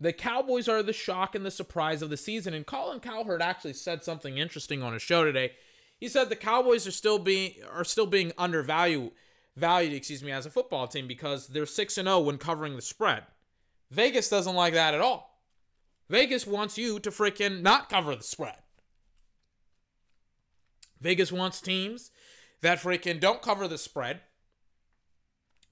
[0.00, 2.54] the Cowboys are the shock and the surprise of the season.
[2.54, 5.52] And Colin Cowherd actually said something interesting on his show today.
[5.98, 9.12] He said the Cowboys are still being are still being undervalued
[9.56, 12.82] valued, excuse me, as a football team because they're 6 and 0 when covering the
[12.82, 13.24] spread.
[13.90, 15.40] Vegas doesn't like that at all.
[16.08, 18.56] Vegas wants you to freaking not cover the spread.
[21.00, 22.10] Vegas wants teams
[22.60, 24.20] that freaking don't cover the spread.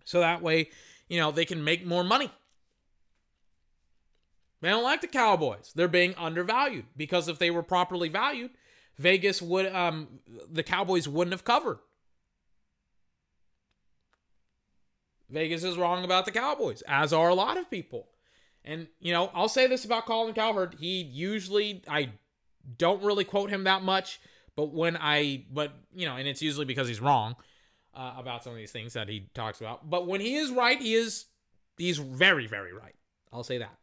[0.04, 0.70] So that way,
[1.08, 2.30] you know, they can make more money.
[4.60, 5.72] They don't like the Cowboys.
[5.74, 8.50] They're being undervalued because if they were properly valued,
[8.98, 10.20] Vegas would um
[10.50, 11.78] the Cowboys wouldn't have covered.
[15.30, 18.08] Vegas is wrong about the Cowboys, as are a lot of people.
[18.64, 20.76] And you know, I'll say this about Colin Cowherd.
[20.78, 22.10] He usually I
[22.76, 24.20] don't really quote him that much,
[24.56, 27.36] but when I but you know, and it's usually because he's wrong
[27.94, 29.88] uh, about some of these things that he talks about.
[29.88, 31.26] But when he is right, he is
[31.78, 32.94] he's very very right.
[33.32, 33.79] I'll say that.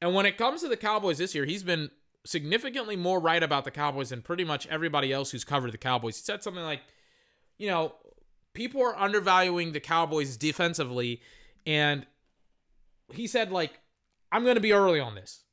[0.00, 1.90] And when it comes to the Cowboys this year, he's been
[2.24, 6.16] significantly more right about the Cowboys than pretty much everybody else who's covered the Cowboys.
[6.16, 6.82] He said something like,
[7.56, 7.94] you know,
[8.52, 11.20] people are undervaluing the Cowboys defensively.
[11.66, 12.06] And
[13.12, 13.80] he said, like,
[14.32, 15.44] I'm going to be early on this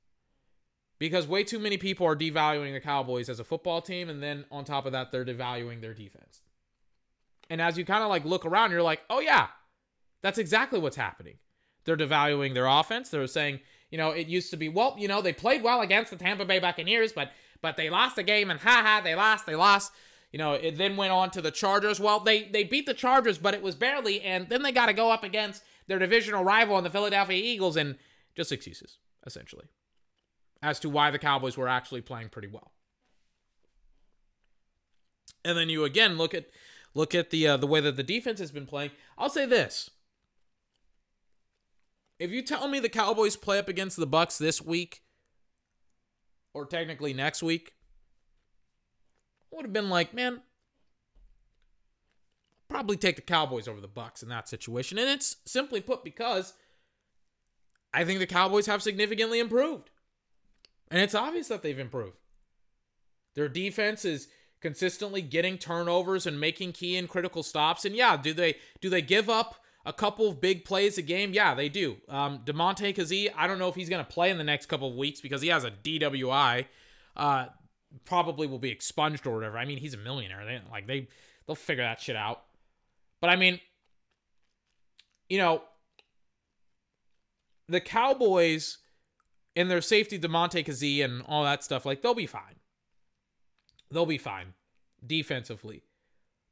[0.99, 4.09] because way too many people are devaluing the Cowboys as a football team.
[4.09, 6.41] And then on top of that, they're devaluing their defense.
[7.49, 9.47] And as you kind of like look around, you're like, oh, yeah,
[10.21, 11.35] that's exactly what's happening.
[11.85, 13.09] They're devaluing their offense.
[13.09, 13.59] They're saying,
[13.93, 16.45] you know, it used to be, well, you know, they played well against the Tampa
[16.45, 17.29] Bay Buccaneers, but
[17.61, 19.91] but they lost the game and ha ha, they lost, they lost.
[20.31, 21.99] You know, it then went on to the Chargers.
[21.99, 24.93] Well, they they beat the Chargers, but it was barely, and then they got to
[24.93, 27.95] go up against their divisional rival in the Philadelphia Eagles, and
[28.35, 29.65] just excuses essentially
[30.63, 32.71] as to why the Cowboys were actually playing pretty well.
[35.45, 36.47] And then you again look at
[36.95, 38.89] look at the uh, the way that the defense has been playing.
[39.19, 39.91] I'll say this:
[42.23, 45.01] if you tell me the Cowboys play up against the Bucks this week,
[46.53, 47.73] or technically next week,
[49.51, 50.41] would have been like, man,
[52.69, 54.97] probably take the Cowboys over the Bucks in that situation.
[54.97, 56.53] And it's simply put because
[57.93, 59.89] I think the Cowboys have significantly improved.
[60.89, 62.15] And it's obvious that they've improved.
[63.35, 64.29] Their defense is
[64.61, 67.83] consistently getting turnovers and making key and critical stops.
[67.83, 71.33] And yeah, do they do they give up a couple of big plays a game?
[71.33, 71.97] Yeah, they do.
[72.07, 74.89] Um, Damontae Kazee, I don't know if he's going to play in the next couple
[74.89, 76.65] of weeks because he has a DWI.
[77.15, 77.45] Uh,
[78.05, 79.57] probably will be expunged or whatever.
[79.57, 80.45] I mean, he's a millionaire.
[80.45, 81.07] They like they
[81.45, 82.43] they'll figure that shit out.
[83.21, 83.59] But I mean,
[85.29, 85.63] you know,
[87.67, 88.79] the Cowboys
[89.55, 92.55] and their safety Damontae Kazee and all that stuff, like they'll be fine.
[93.91, 94.53] They'll be fine
[95.05, 95.83] defensively.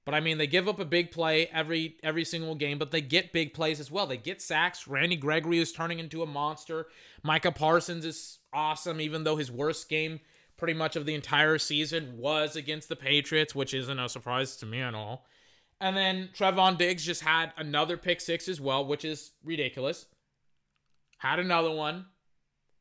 [0.05, 3.01] But I mean, they give up a big play every every single game, but they
[3.01, 4.07] get big plays as well.
[4.07, 4.87] They get sacks.
[4.87, 6.87] Randy Gregory is turning into a monster.
[7.23, 10.19] Micah Parsons is awesome, even though his worst game
[10.57, 14.65] pretty much of the entire season was against the Patriots, which isn't a surprise to
[14.65, 15.25] me at all.
[15.79, 20.05] And then Trevon Diggs just had another pick six as well, which is ridiculous.
[21.17, 22.05] Had another one,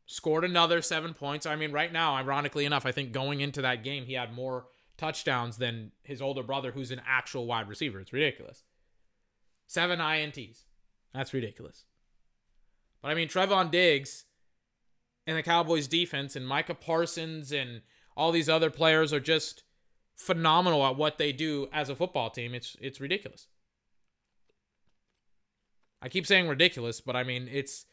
[0.05, 1.47] scored another seven points.
[1.47, 4.67] I mean, right now, ironically enough, I think going into that game, he had more
[5.01, 7.99] touchdowns than his older brother, who's an actual wide receiver.
[7.99, 8.65] It's ridiculous.
[9.67, 10.65] Seven INTs.
[11.15, 11.85] That's ridiculous.
[13.01, 14.27] But I mean, Trevon Diggs
[15.27, 17.81] and the Cowboys defense and Micah Parsons and
[18.17, 19.63] all these other players are just
[20.15, 22.55] phenomenal at what they do as a football team.
[22.55, 23.49] It's it's ridiculous.
[26.03, 27.87] I keep saying ridiculous, but I mean it's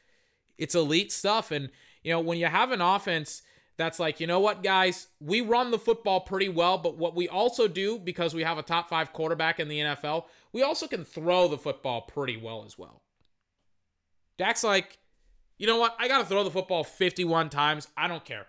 [0.58, 1.70] it's elite stuff and
[2.04, 3.42] you know, when you have an offense
[3.78, 7.30] that's like, you know what, guys, we run the football pretty well, but what we
[7.30, 11.06] also do, because we have a top five quarterback in the NFL, we also can
[11.06, 13.04] throw the football pretty well as well.
[14.40, 14.98] Dak's like,
[15.60, 17.88] you know what, I got to throw the football 51 times.
[17.96, 18.48] I don't care.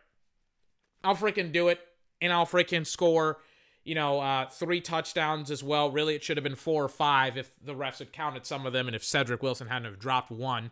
[1.05, 1.79] I'll freaking do it,
[2.21, 3.39] and I'll freaking score,
[3.85, 5.91] you know, uh, three touchdowns as well.
[5.91, 8.73] Really, it should have been four or five if the refs had counted some of
[8.73, 10.71] them and if Cedric Wilson hadn't have dropped one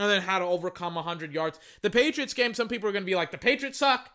[0.00, 1.60] and then how to overcome 100 yards.
[1.82, 4.10] The Patriots game, some people are going to be like, the Patriots suck.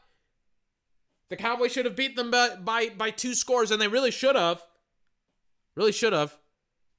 [1.29, 4.35] The Cowboys should have beat them by, by, by two scores, and they really should
[4.35, 4.63] have.
[5.75, 6.37] Really should have.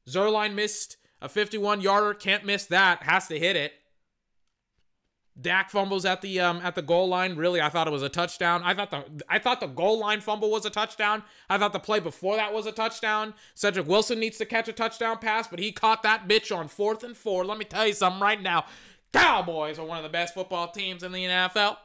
[0.09, 2.15] Zuerlein missed a 51 yarder.
[2.15, 3.03] Can't miss that.
[3.03, 3.73] Has to hit it.
[5.39, 7.37] Dak fumbles at the um at the goal line.
[7.37, 8.63] Really, I thought it was a touchdown.
[8.65, 11.23] I thought the I thought the goal line fumble was a touchdown.
[11.51, 13.35] I thought the play before that was a touchdown.
[13.55, 17.05] Cedric Wilson needs to catch a touchdown pass, but he caught that bitch on fourth
[17.05, 17.45] and four.
[17.45, 18.65] Let me tell you something right now.
[19.13, 21.77] Cowboys are one of the best football teams in the NFL.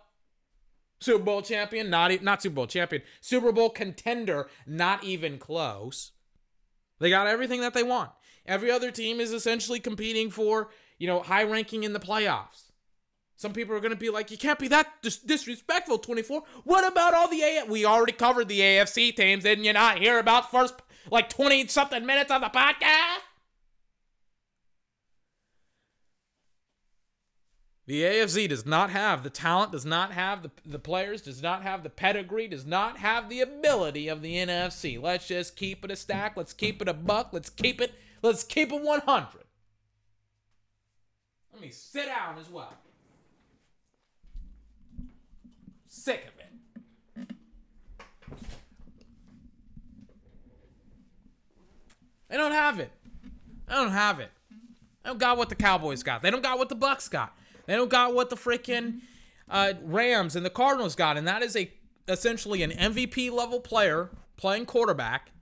[0.99, 6.11] Super Bowl champion, not not Super Bowl champion, Super Bowl contender, not even close.
[6.99, 8.11] They got everything that they want.
[8.45, 10.69] Every other team is essentially competing for
[11.01, 12.70] you know, high ranking in the playoffs.
[13.41, 16.43] Some people are going to be like, you can't be that dis- disrespectful, 24.
[16.63, 17.63] What about all the A?
[17.67, 19.43] We already covered the AFC teams.
[19.43, 20.75] Didn't you not hear about first,
[21.09, 23.23] like 20 something minutes of the podcast?
[27.87, 31.63] The AFC does not have the talent, does not have the, the players, does not
[31.63, 35.01] have the pedigree, does not have the ability of the NFC.
[35.01, 36.37] Let's just keep it a stack.
[36.37, 37.29] Let's keep it a buck.
[37.33, 39.27] Let's keep it, let's keep it 100.
[41.51, 42.77] Let me sit down as well.
[45.93, 47.27] Sick of it.
[52.29, 52.89] They don't have it.
[53.67, 54.31] They don't have it.
[55.03, 56.21] They don't got what the Cowboys got.
[56.21, 57.35] They don't got what the Bucks got.
[57.65, 59.01] They don't got what the freaking
[59.49, 61.69] uh, Rams and the Cardinals got, and that is a
[62.07, 65.33] essentially an MVP level player playing quarterback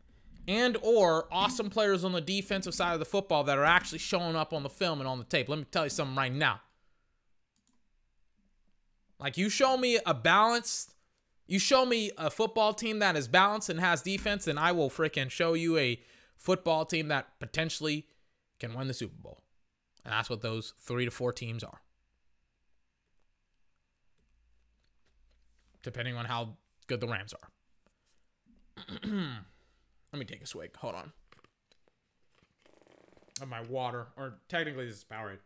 [0.47, 4.36] and or awesome players on the defensive side of the football that are actually showing
[4.36, 5.47] up on the film and on the tape.
[5.47, 6.62] Let me tell you something right now.
[9.20, 10.94] Like you show me a balanced,
[11.46, 14.90] you show me a football team that is balanced and has defense, and I will
[14.90, 16.00] freaking show you a
[16.38, 18.08] football team that potentially
[18.60, 19.44] can win the Super Bowl.
[20.06, 21.82] And that's what those three to four teams are.
[25.84, 26.58] Depending on how
[26.88, 27.50] good the Rams are.
[29.04, 30.76] Let me take a swig.
[30.78, 31.12] Hold on.
[33.42, 34.08] Of my water.
[34.18, 35.40] Or technically this is Powerade.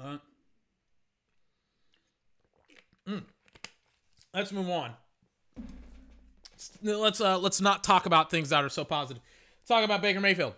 [0.00, 0.20] Mm.
[4.32, 4.92] Let's move on.
[6.82, 9.22] Let's uh let's not talk about things that are so positive.
[9.60, 10.54] Let's talk about Baker Mayfield.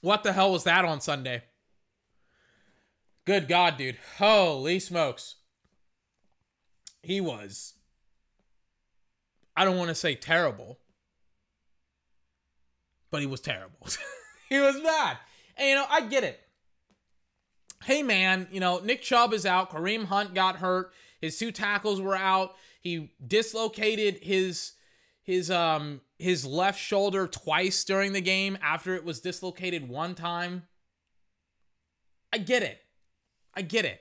[0.00, 1.42] What the hell was that on Sunday?
[3.24, 3.96] Good God, dude.
[4.18, 5.36] Holy smokes.
[7.02, 7.74] He was
[9.56, 10.78] I don't want to say terrible,
[13.10, 13.86] but he was terrible.
[14.48, 15.18] he was bad.
[15.56, 16.43] And you know, I get it
[17.84, 19.70] hey man, you know, Nick Chubb is out.
[19.70, 20.92] Kareem Hunt got hurt.
[21.20, 22.54] His two tackles were out.
[22.80, 24.72] He dislocated his
[25.22, 30.64] his um his left shoulder twice during the game after it was dislocated one time.
[32.32, 32.80] I get it.
[33.54, 34.00] I get it.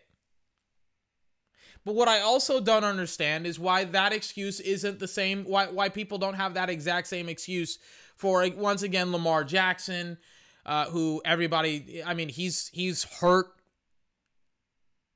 [1.86, 5.90] But what I also don't understand is why that excuse isn't the same why why
[5.90, 7.80] people don't have that exact same excuse
[8.16, 10.18] for once again Lamar Jackson
[10.66, 13.48] uh, who everybody I mean he's he's hurt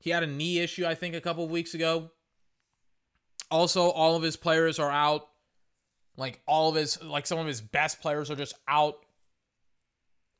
[0.00, 2.10] he had a knee issue, I think, a couple of weeks ago.
[3.50, 5.28] Also, all of his players are out.
[6.16, 8.96] Like all of his, like some of his best players are just out.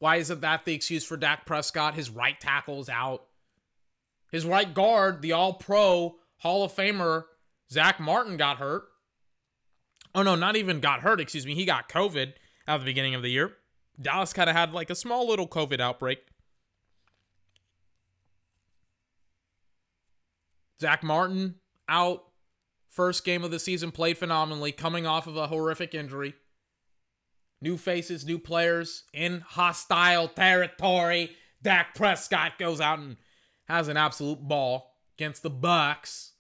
[0.01, 1.95] Why isn't that the excuse for Dak Prescott?
[1.95, 3.25] His right tackle is out.
[4.31, 7.25] His right guard, the All Pro Hall of Famer
[7.71, 8.85] Zack Martin, got hurt.
[10.15, 11.21] Oh no, not even got hurt.
[11.21, 11.55] Excuse me.
[11.55, 12.33] He got COVID
[12.67, 13.57] at the beginning of the year.
[14.01, 16.19] Dallas kind of had like a small little COVID outbreak.
[20.81, 21.57] Zack Martin
[21.89, 22.25] out.
[22.89, 26.35] First game of the season played phenomenally, coming off of a horrific injury.
[27.61, 31.37] New faces, new players in hostile territory.
[31.63, 33.17] Dak Prescott goes out and
[33.67, 36.33] has an absolute ball against the Bucks.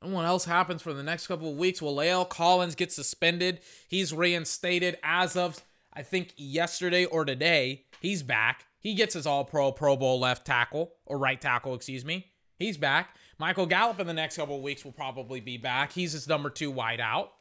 [0.00, 1.82] And what else happens for the next couple of weeks?
[1.82, 3.60] Well, La'el Collins gets suspended.
[3.88, 5.60] He's reinstated as of
[5.92, 7.86] I think yesterday or today.
[8.00, 8.66] He's back.
[8.86, 12.28] He gets his all pro, Pro Bowl left tackle, or right tackle, excuse me.
[12.56, 13.16] He's back.
[13.36, 15.90] Michael Gallup in the next couple weeks will probably be back.
[15.90, 17.32] He's his number two wide out.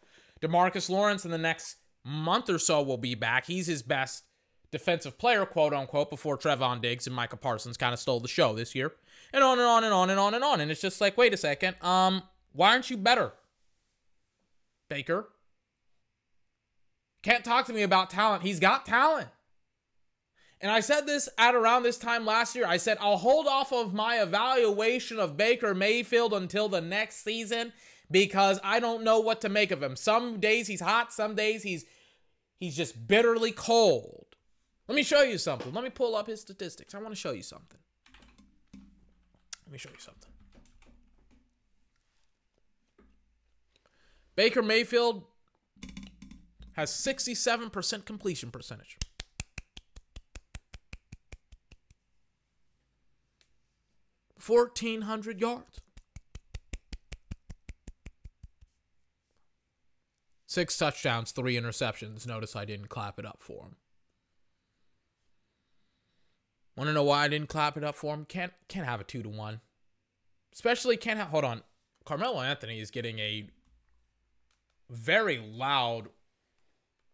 [0.41, 3.45] Demarcus Lawrence in the next month or so will be back.
[3.45, 4.23] He's his best
[4.71, 8.55] defensive player, quote unquote, before Trevon Diggs and Micah Parsons kind of stole the show
[8.55, 8.93] this year.
[9.31, 10.61] And on and on and on and on and on.
[10.61, 11.75] And it's just like, wait a second.
[11.79, 12.23] Um,
[12.53, 13.33] why aren't you better?
[14.89, 15.27] Baker.
[17.21, 18.41] Can't talk to me about talent.
[18.41, 19.27] He's got talent.
[20.61, 22.65] And I said this at around this time last year.
[22.65, 27.73] I said, I'll hold off of my evaluation of Baker Mayfield until the next season
[28.09, 29.95] because I don't know what to make of him.
[29.95, 31.85] Some days he's hot, some days he's
[32.57, 34.25] he's just bitterly cold.
[34.87, 35.73] Let me show you something.
[35.73, 36.93] Let me pull up his statistics.
[36.93, 37.79] I want to show you something.
[39.65, 40.31] Let me show you something.
[44.35, 45.23] Baker Mayfield
[46.73, 48.97] has 67% completion percentage.
[54.43, 55.81] 1,400 yards.
[60.47, 62.25] Six touchdowns, three interceptions.
[62.25, 63.75] Notice I didn't clap it up for him.
[66.77, 68.25] Want to know why I didn't clap it up for him?
[68.25, 69.61] Can't can't have a two to one.
[70.53, 71.29] Especially can't have.
[71.29, 71.63] Hold on,
[72.05, 73.49] Carmelo Anthony is getting a
[74.89, 76.09] very loud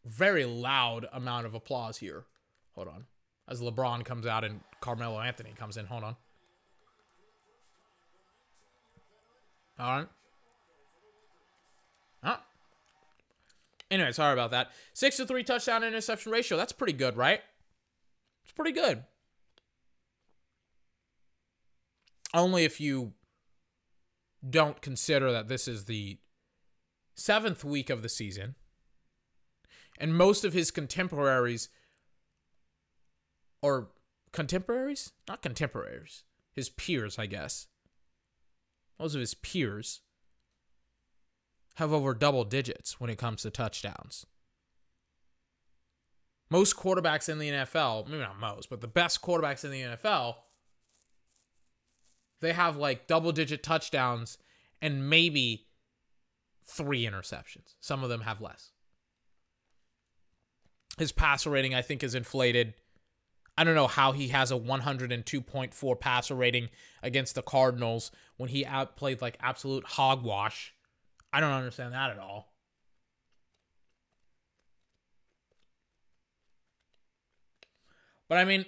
[0.06, 2.26] very loud amount of applause here.
[2.74, 3.06] Hold on.
[3.48, 5.86] As LeBron comes out and Carmelo Anthony comes in.
[5.86, 6.16] Hold on.
[9.82, 10.08] All right.
[12.24, 12.38] Huh.
[13.90, 14.70] Anyway, sorry about that.
[14.94, 16.56] Six to three touchdown interception ratio.
[16.56, 17.42] That's pretty good, right?
[18.44, 19.04] It's pretty good.
[22.32, 23.14] Only if you
[24.48, 26.20] don't consider that this is the
[27.16, 28.56] seventh week of the season
[30.00, 31.70] and most of his contemporaries
[33.62, 33.90] or
[34.32, 36.24] contemporaries not contemporaries
[36.54, 37.68] his peers i guess
[39.02, 40.02] most of his peers
[41.76, 44.28] have over double digits when it comes to touchdowns.
[46.52, 50.36] Most quarterbacks in the nfl maybe not most but the best quarterbacks in the nfl
[52.42, 54.38] they have like double digit touchdowns
[54.82, 55.68] and maybe
[56.66, 57.76] three interceptions.
[57.80, 58.72] Some of them have less.
[60.98, 62.74] His passer rating, I think, is inflated.
[63.58, 66.70] I don't know how he has a 102.4 passer rating
[67.04, 70.74] against the Cardinals when he outplayed like absolute hogwash.
[71.34, 72.54] I don't understand that at all.
[78.28, 78.66] But I mean,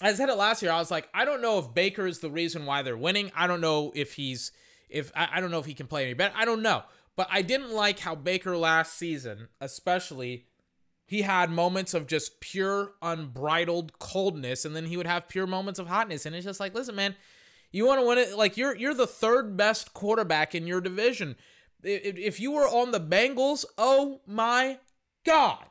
[0.00, 0.72] I said it last year.
[0.72, 3.30] I was like, I don't know if Baker is the reason why they're winning.
[3.36, 4.52] I don't know if he's
[4.88, 6.34] if I, I don't know if he can play any better.
[6.36, 6.84] I don't know.
[7.16, 10.46] But I didn't like how Baker last season, especially
[11.06, 15.78] he had moments of just pure unbridled coldness and then he would have pure moments
[15.78, 16.26] of hotness.
[16.26, 17.14] And it's just like listen man
[17.72, 21.36] you want to win it like you're you're the third best quarterback in your division.
[21.82, 24.78] If you were on the Bengals oh my
[25.24, 25.68] god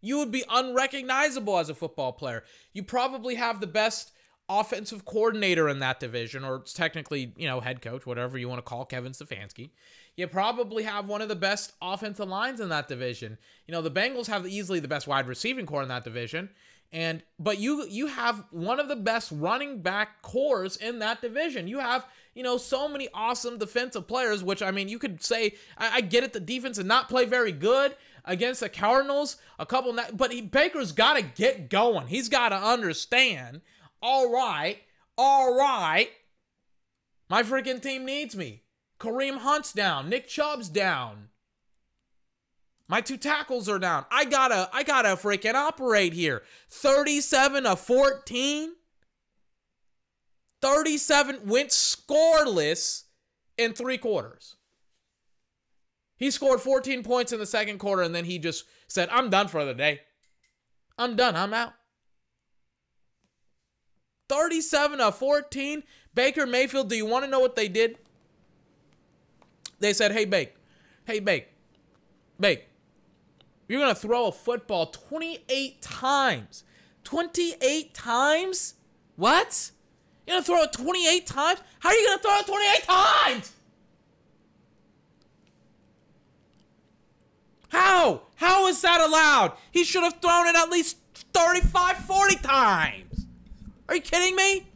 [0.00, 2.44] you would be unrecognizable as a football player.
[2.74, 4.12] You probably have the best
[4.50, 8.58] offensive coordinator in that division or it's technically you know head coach whatever you want
[8.58, 9.70] to call Kevin Stefanski
[10.16, 13.38] you probably have one of the best offensive lines in that division.
[13.66, 16.50] You know, the Bengals have easily the best wide receiving core in that division.
[16.92, 21.66] And but you you have one of the best running back cores in that division.
[21.66, 24.44] You have you know so many awesome defensive players.
[24.44, 26.32] Which I mean, you could say I, I get it.
[26.32, 29.38] The defense did not play very good against the Cardinals.
[29.58, 32.06] A couple, but he, Baker's got to get going.
[32.06, 33.62] He's got to understand.
[34.00, 34.78] All right,
[35.18, 36.10] all right.
[37.28, 38.63] My freaking team needs me.
[38.98, 40.08] Kareem Hunt's down.
[40.08, 41.28] Nick Chubb's down.
[42.86, 44.04] My two tackles are down.
[44.10, 46.42] I gotta, I gotta freaking operate here.
[46.68, 48.72] 37 of 14.
[50.60, 53.04] 37 went scoreless
[53.56, 54.56] in three quarters.
[56.16, 59.48] He scored 14 points in the second quarter and then he just said, I'm done
[59.48, 60.00] for the day.
[60.96, 61.36] I'm done.
[61.36, 61.74] I'm out.
[64.28, 65.82] 37 of 14.
[66.14, 67.98] Baker Mayfield, do you want to know what they did?
[69.84, 70.54] They said, hey, Bake,
[71.04, 71.48] hey, Bake,
[72.40, 72.68] Bake,
[73.68, 76.64] you're going to throw a football 28 times.
[77.04, 78.76] 28 times?
[79.16, 79.72] What?
[80.26, 81.60] You're going to throw it 28 times?
[81.80, 83.52] How are you going to throw it 28 times?
[87.68, 88.22] How?
[88.36, 89.52] How is that allowed?
[89.70, 90.96] He should have thrown it at least
[91.34, 93.26] 35, 40 times.
[93.86, 94.66] Are you kidding me?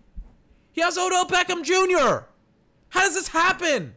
[0.72, 2.26] He has Odell Beckham Jr.
[2.90, 3.94] How does this happen?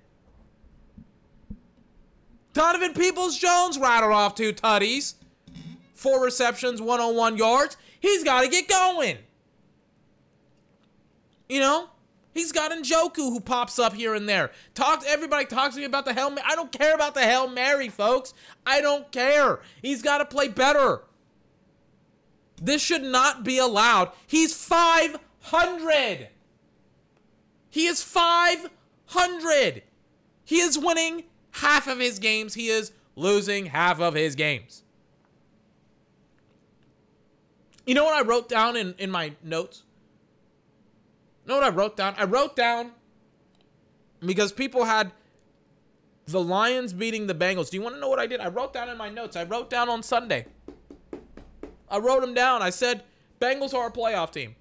[2.53, 5.15] Donovan Peoples Jones rattled off two tutties,
[5.93, 7.77] four receptions, 101 yards.
[7.99, 9.17] He's got to get going.
[11.47, 11.89] You know,
[12.33, 14.51] he's got Njoku who pops up here and there.
[14.73, 16.47] Talk everybody talks to me about the Hail Mary.
[16.49, 18.33] I don't care about the Hail Mary, folks.
[18.65, 19.59] I don't care.
[19.81, 21.03] He's got to play better.
[22.61, 24.11] This should not be allowed.
[24.27, 26.29] He's 500.
[27.69, 29.83] He is 500.
[30.43, 34.83] He is winning half of his games, he is losing half of his games.
[37.85, 39.83] You know what I wrote down in, in my notes?
[41.45, 42.15] You know what I wrote down?
[42.17, 42.91] I wrote down
[44.19, 45.11] because people had
[46.27, 47.69] the Lions beating the Bengals.
[47.69, 48.39] Do you want to know what I did?
[48.39, 49.35] I wrote down in my notes.
[49.35, 50.45] I wrote down on Sunday.
[51.89, 52.61] I wrote them down.
[52.61, 53.03] I said,
[53.39, 54.55] Bengals are a playoff team.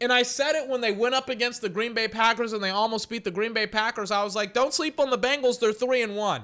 [0.00, 2.70] And I said it when they went up against the Green Bay Packers and they
[2.70, 4.10] almost beat the Green Bay Packers.
[4.10, 5.60] I was like, don't sleep on the Bengals.
[5.60, 6.42] They're 3 and 1.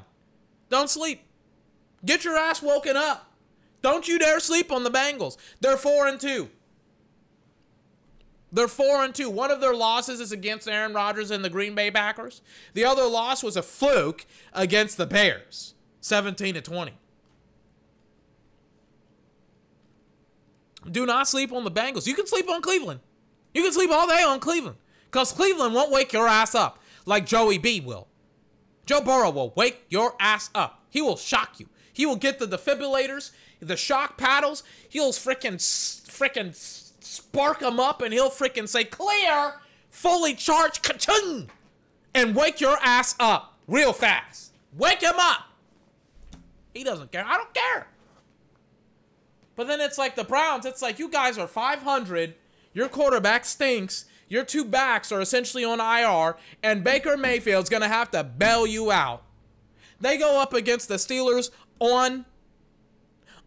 [0.68, 1.22] Don't sleep.
[2.04, 3.32] Get your ass woken up.
[3.82, 5.36] Don't you dare sleep on the Bengals.
[5.60, 6.48] They're 4 and 2.
[8.52, 9.30] They're 4 and 2.
[9.30, 12.42] One of their losses is against Aaron Rodgers and the Green Bay Packers.
[12.74, 16.92] The other loss was a fluke against the Bears, 17 to 20.
[20.90, 22.06] Do not sleep on the Bengals.
[22.06, 23.00] You can sleep on Cleveland.
[23.54, 24.76] You can sleep all day on Cleveland
[25.06, 28.06] because Cleveland won't wake your ass up like Joey B will.
[28.86, 30.84] Joe Burrow will wake your ass up.
[30.90, 31.68] He will shock you.
[31.92, 33.30] He will get the defibrillators,
[33.60, 34.62] the shock paddles.
[34.88, 39.54] He'll freaking freaking spark them up, and he'll freaking say clear,
[39.90, 40.94] fully charged, ka
[42.14, 44.52] and wake your ass up real fast.
[44.76, 45.42] Wake him up.
[46.74, 47.24] He doesn't care.
[47.24, 47.86] I don't care.
[49.56, 50.64] But then it's like the Browns.
[50.64, 52.34] It's like you guys are 500.
[52.72, 54.06] Your quarterback stinks.
[54.28, 58.90] Your two backs are essentially on IR, and Baker Mayfield's gonna have to bail you
[58.90, 59.24] out.
[60.00, 61.50] They go up against the Steelers
[61.80, 62.26] on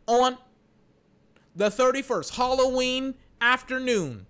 [0.05, 0.37] on
[1.55, 4.25] the 31st, Halloween afternoon.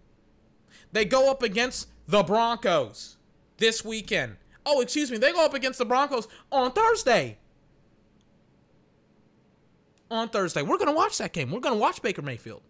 [0.92, 3.18] They go up against the Broncos
[3.58, 4.38] this weekend.
[4.66, 7.38] Oh, excuse me, they go up against the Broncos on Thursday.
[10.12, 10.62] On Thursday.
[10.62, 11.52] We're going to watch that game.
[11.52, 12.62] We're going to watch Baker Mayfield.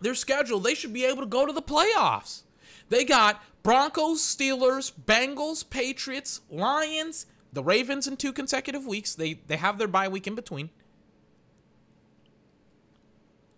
[0.00, 2.42] Their schedule, they should be able to go to the playoffs.
[2.88, 9.14] They got Broncos, Steelers, Bengals, Patriots, Lions, the Ravens in two consecutive weeks.
[9.14, 10.70] They they have their bye week in between.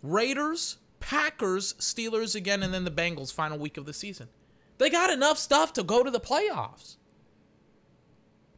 [0.03, 4.29] Raiders, Packers, Steelers again, and then the Bengals final week of the season.
[4.79, 6.97] They got enough stuff to go to the playoffs.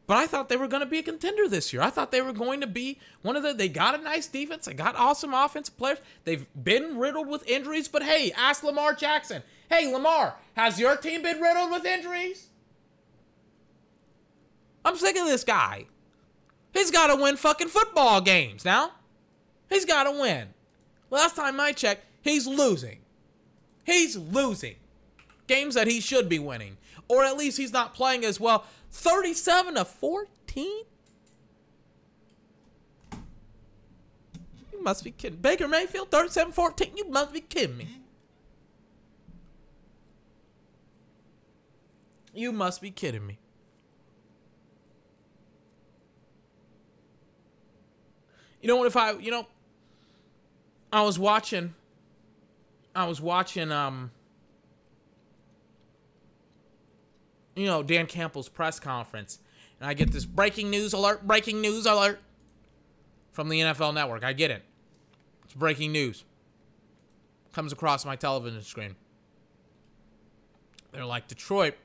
[0.07, 1.81] But I thought they were going to be a contender this year.
[1.81, 3.53] I thought they were going to be one of the.
[3.53, 4.65] They got a nice defense.
[4.65, 5.97] They got awesome offensive players.
[6.25, 7.87] They've been riddled with injuries.
[7.87, 9.41] But hey, ask Lamar Jackson.
[9.69, 12.49] Hey, Lamar, has your team been riddled with injuries?
[14.83, 15.85] I'm sick of this guy.
[16.71, 18.91] He's got to win fucking football games now.
[19.69, 20.49] He's got to win.
[21.09, 22.99] Last time I checked, he's losing.
[23.85, 24.75] He's losing
[25.47, 26.77] games that he should be winning,
[27.07, 28.65] or at least he's not playing as well.
[28.91, 30.83] 37 to 14?
[34.71, 35.39] You must be kidding.
[35.39, 36.97] Baker Mayfield, 37 14?
[36.97, 38.01] You must be kidding me.
[42.33, 43.39] You must be kidding me.
[48.61, 48.87] You know what?
[48.87, 49.47] If I, you know,
[50.91, 51.75] I was watching,
[52.95, 54.11] I was watching, um,
[57.55, 59.39] you know, Dan Campbell's press conference,
[59.79, 62.19] and I get this breaking news alert, breaking news alert
[63.31, 64.23] from the NFL network.
[64.23, 64.63] I get it.
[65.43, 66.25] It's breaking news.
[67.53, 68.95] Comes across my television screen.
[70.91, 71.75] They're like, Detroit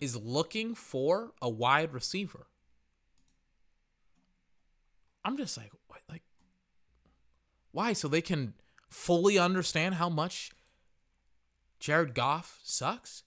[0.00, 2.46] is looking for a wide receiver.
[5.24, 6.22] I'm just like, what, like,
[7.72, 7.92] why?
[7.92, 8.54] So they can
[8.88, 10.50] fully understand how much
[11.78, 13.22] Jared Goff sucks?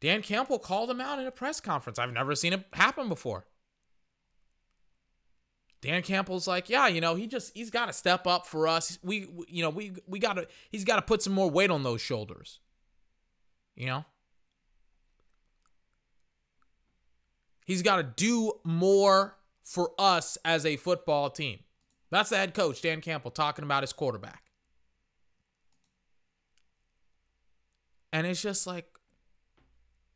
[0.00, 1.98] Dan Campbell called him out in a press conference.
[1.98, 3.46] I've never seen it happen before.
[5.80, 8.98] Dan Campbell's like, yeah, you know, he just he's got to step up for us.
[9.02, 11.70] We, we you know, we we got to he's got to put some more weight
[11.70, 12.60] on those shoulders.
[13.76, 14.04] You know?
[17.66, 21.60] He's got to do more for us as a football team.
[22.10, 24.43] That's the head coach, Dan Campbell, talking about his quarterback.
[28.14, 28.86] And it's just like,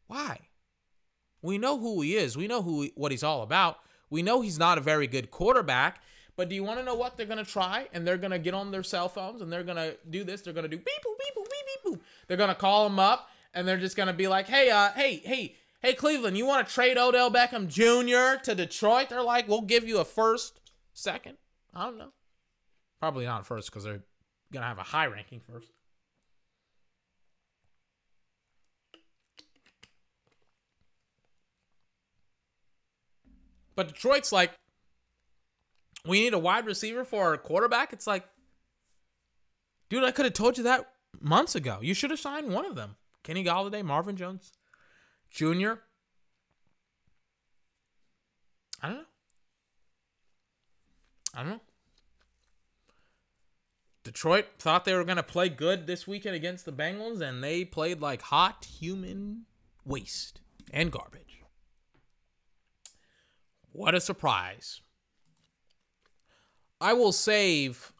[0.06, 0.38] why?
[1.42, 2.36] We know who he is.
[2.36, 3.78] We know who what he's all about.
[4.08, 6.00] We know he's not a very good quarterback.
[6.36, 7.88] But do you want to know what they're gonna try?
[7.92, 10.42] And they're gonna get on their cell phones and they're gonna do this.
[10.42, 12.00] They're gonna do beep boop beep boop beep beep boop.
[12.28, 15.56] They're gonna call him up and they're just gonna be like, hey, uh, hey, hey,
[15.80, 18.40] hey, Cleveland, you want to trade Odell Beckham Jr.
[18.44, 19.08] to Detroit?
[19.08, 20.60] They're like, we'll give you a first,
[20.94, 21.36] second.
[21.74, 22.12] I don't know.
[23.00, 24.04] Probably not first because they're
[24.52, 25.72] gonna have a high ranking first.
[33.78, 34.50] But Detroit's like,
[36.04, 37.92] we need a wide receiver for our quarterback.
[37.92, 38.26] It's like,
[39.88, 41.78] dude, I could have told you that months ago.
[41.80, 42.96] You should have signed one of them.
[43.22, 44.50] Kenny Golladay, Marvin Jones
[45.30, 45.74] Jr.
[48.82, 49.04] I don't know.
[51.36, 51.60] I don't know.
[54.02, 57.64] Detroit thought they were going to play good this weekend against the Bengals, and they
[57.64, 59.44] played like hot human
[59.84, 60.40] waste
[60.72, 61.27] and garbage.
[63.72, 64.80] What a surprise.
[66.80, 67.92] I will save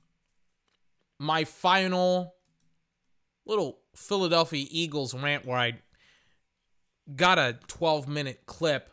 [1.19, 2.35] my final
[3.47, 5.81] little Philadelphia Eagles rant where I
[7.15, 8.91] got a 12 minute clip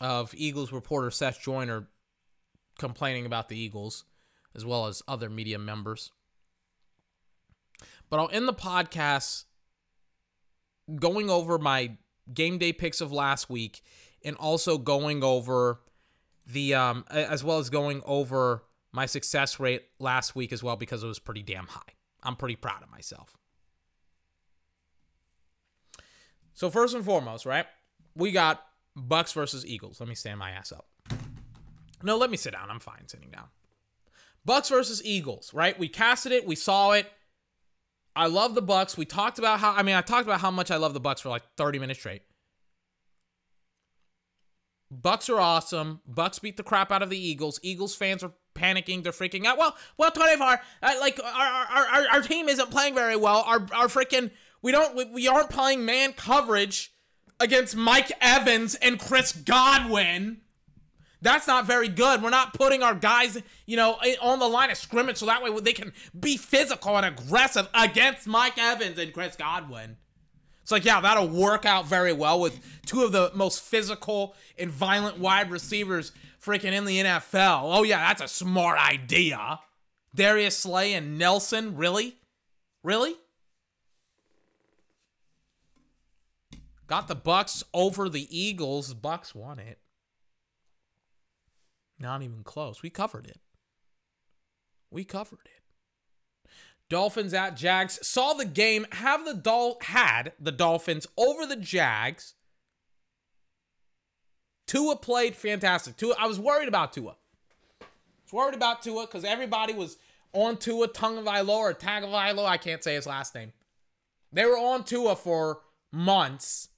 [0.00, 1.88] of Eagles reporter Seth Joyner
[2.78, 4.04] complaining about the Eagles,
[4.54, 6.10] as well as other media members.
[8.08, 9.44] But I'll end the podcast
[10.96, 11.98] going over my
[12.32, 13.82] game day picks of last week
[14.24, 15.80] and also going over
[16.46, 21.02] the um as well as going over my success rate last week as well because
[21.04, 21.94] it was pretty damn high.
[22.22, 23.36] I'm pretty proud of myself.
[26.54, 27.66] So first and foremost, right?
[28.14, 28.64] we got
[28.96, 30.00] Bucks versus Eagles.
[30.00, 30.86] Let me stand my ass up.
[32.02, 32.70] No, let me sit down.
[32.70, 33.46] I'm fine sitting down.
[34.44, 35.78] Bucks versus Eagles, right?
[35.78, 37.06] We casted it, we saw it.
[38.16, 38.96] I love the Bucks.
[38.96, 41.20] We talked about how I mean, I talked about how much I love the Bucks
[41.20, 42.22] for like 30 minutes straight.
[44.90, 46.00] Bucks are awesome.
[46.06, 47.60] Bucks beat the crap out of the Eagles.
[47.62, 49.02] Eagles fans are panicking.
[49.02, 49.56] They're freaking out.
[49.56, 50.60] Well, well, 24.
[50.82, 53.44] Uh, like our, our our our team isn't playing very well.
[53.46, 54.30] Our our freaking
[54.62, 56.92] we don't we, we aren't playing man coverage
[57.38, 60.40] against Mike Evans and Chris Godwin.
[61.22, 62.22] That's not very good.
[62.22, 65.58] We're not putting our guys, you know, on the line of scrimmage so that way
[65.60, 69.98] they can be physical and aggressive against Mike Evans and Chris Godwin.
[70.70, 74.70] It's like, yeah, that'll work out very well with two of the most physical and
[74.70, 77.62] violent wide receivers freaking in the NFL.
[77.64, 79.58] Oh, yeah, that's a smart idea.
[80.14, 82.18] Darius Slay and Nelson, really?
[82.84, 83.16] Really?
[86.86, 88.94] Got the Bucks over the Eagles.
[88.94, 89.80] Bucks won it.
[91.98, 92.80] Not even close.
[92.80, 93.40] We covered it.
[94.88, 95.59] We covered it.
[96.90, 98.04] Dolphins at Jags.
[98.06, 98.86] Saw the game.
[98.92, 102.34] Have the Dol had the Dolphins over the Jags.
[104.66, 105.96] Tua played fantastic.
[105.96, 107.16] Tua, I was worried about Tua.
[107.80, 107.86] I
[108.24, 109.96] was worried about Tua because everybody was
[110.32, 112.46] on Tua Tagovailoa or Tagovailoa.
[112.46, 113.52] I can't say his last name.
[114.32, 115.60] They were on Tua for
[115.92, 116.68] months.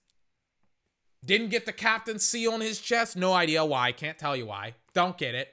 [1.24, 3.16] Didn't get the captaincy on his chest.
[3.16, 3.92] No idea why.
[3.92, 4.74] Can't tell you why.
[4.92, 5.48] Don't get it.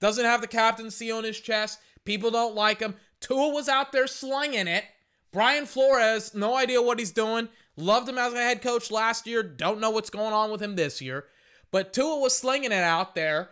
[0.00, 1.80] Doesn't have the captaincy on his chest.
[2.04, 2.94] People don't like him.
[3.24, 4.84] Tua was out there slinging it.
[5.32, 7.48] Brian Flores, no idea what he's doing.
[7.74, 9.42] Loved him as a head coach last year.
[9.42, 11.24] Don't know what's going on with him this year.
[11.70, 13.48] But Tua was slinging it out there.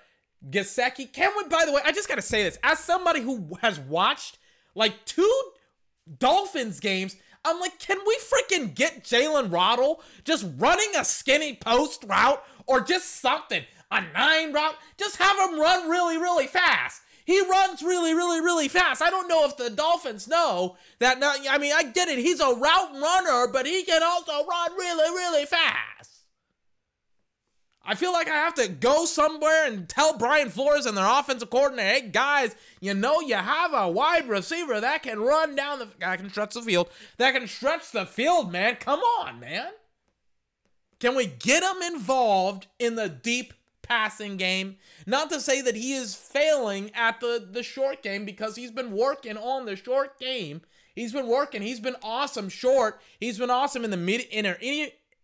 [0.48, 2.58] Gesicki, can we, by the way, I just got to say this.
[2.62, 4.36] As somebody who has watched
[4.74, 5.42] like two
[6.18, 12.04] Dolphins games, I'm like, can we freaking get Jaylen Waddle just running a skinny post
[12.06, 13.64] route or just something?
[13.90, 14.76] A nine route?
[14.98, 17.00] Just have him run really, really fast.
[17.24, 19.00] He runs really, really, really fast.
[19.02, 21.20] I don't know if the Dolphins know that.
[21.20, 22.18] Not, I mean, I get it.
[22.18, 26.12] He's a route runner, but he can also run really, really fast.
[27.84, 31.50] I feel like I have to go somewhere and tell Brian Flores and their offensive
[31.50, 35.88] coordinator, hey guys, you know you have a wide receiver that can run down the
[35.98, 36.88] that can stretch the field.
[37.16, 38.76] That can stretch the field, man.
[38.76, 39.70] Come on, man.
[41.00, 43.52] Can we get him involved in the deep
[43.82, 44.76] passing game?
[45.06, 48.92] Not to say that he is failing at the, the short game because he's been
[48.92, 50.62] working on the short game.
[50.94, 51.62] He's been working.
[51.62, 53.00] He's been awesome short.
[53.18, 54.56] He's been awesome in the mid inner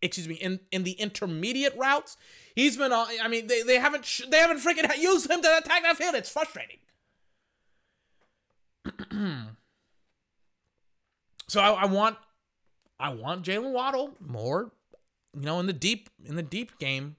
[0.01, 2.17] excuse me in in the intermediate routes.
[2.55, 2.93] He's been.
[2.93, 6.15] Uh, I mean, they, they haven't they haven't freaking used him to attack that field.
[6.15, 6.79] It's frustrating.
[11.49, 12.17] so I, I, want
[12.99, 14.73] I want Jaylen Waddle more.
[15.37, 17.17] You know, in the deep in the deep game,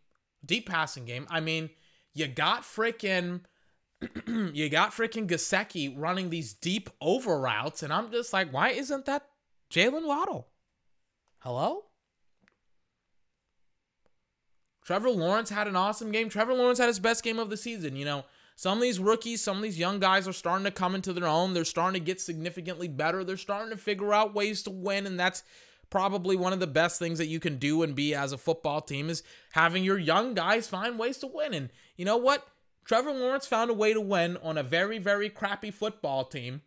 [0.49, 1.27] deep passing game.
[1.29, 1.69] I mean,
[2.13, 3.41] you got freaking.
[4.53, 9.05] you got freaking Gesicki running these deep over routes, and I'm just like, why isn't
[9.05, 9.27] that
[9.69, 10.47] Jaylen Waddle?
[11.39, 11.85] Hello?
[14.85, 16.29] Trevor Lawrence had an awesome game.
[16.29, 17.97] Trevor Lawrence had his best game of the season.
[17.97, 18.25] You know,
[18.55, 21.27] some of these rookies, some of these young guys are starting to come into their
[21.27, 21.53] own.
[21.53, 23.23] They're starting to get significantly better.
[23.25, 25.43] They're starting to figure out ways to win, and that's
[25.89, 28.81] probably one of the best things that you can do and be as a football
[28.81, 31.53] team is having your young guys find ways to win.
[31.53, 32.47] And you know what?
[32.85, 36.61] Trevor Lawrence found a way to win on a very, very crappy football team.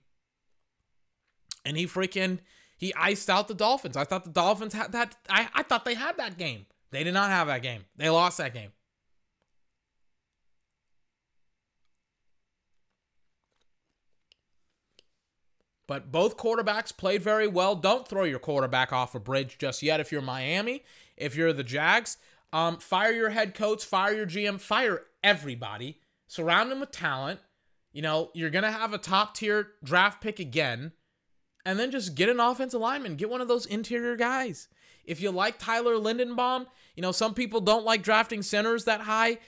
[1.65, 2.39] And he freaking
[2.77, 3.97] he iced out the Dolphins.
[3.97, 5.17] I thought the Dolphins had that.
[5.29, 6.67] I, I thought they had that game.
[6.91, 7.85] They did not have that game.
[7.97, 8.73] They lost that game.
[15.93, 17.77] But both quarterbacks played very well.
[17.77, 20.85] Don't throw your quarterback off a bridge just yet if you're Miami.
[21.19, 22.17] If you're the Jags,
[22.51, 26.01] um, fire your head coach, fire your GM, fire everybody.
[26.27, 27.41] Surround them with talent.
[27.93, 30.93] You know, you're going to have a top tier draft pick again.
[31.67, 33.17] And then just get an offensive lineman.
[33.17, 34.69] Get one of those interior guys.
[35.05, 39.41] If you like Tyler Linderbaum, you know, some people don't like drafting centers that high.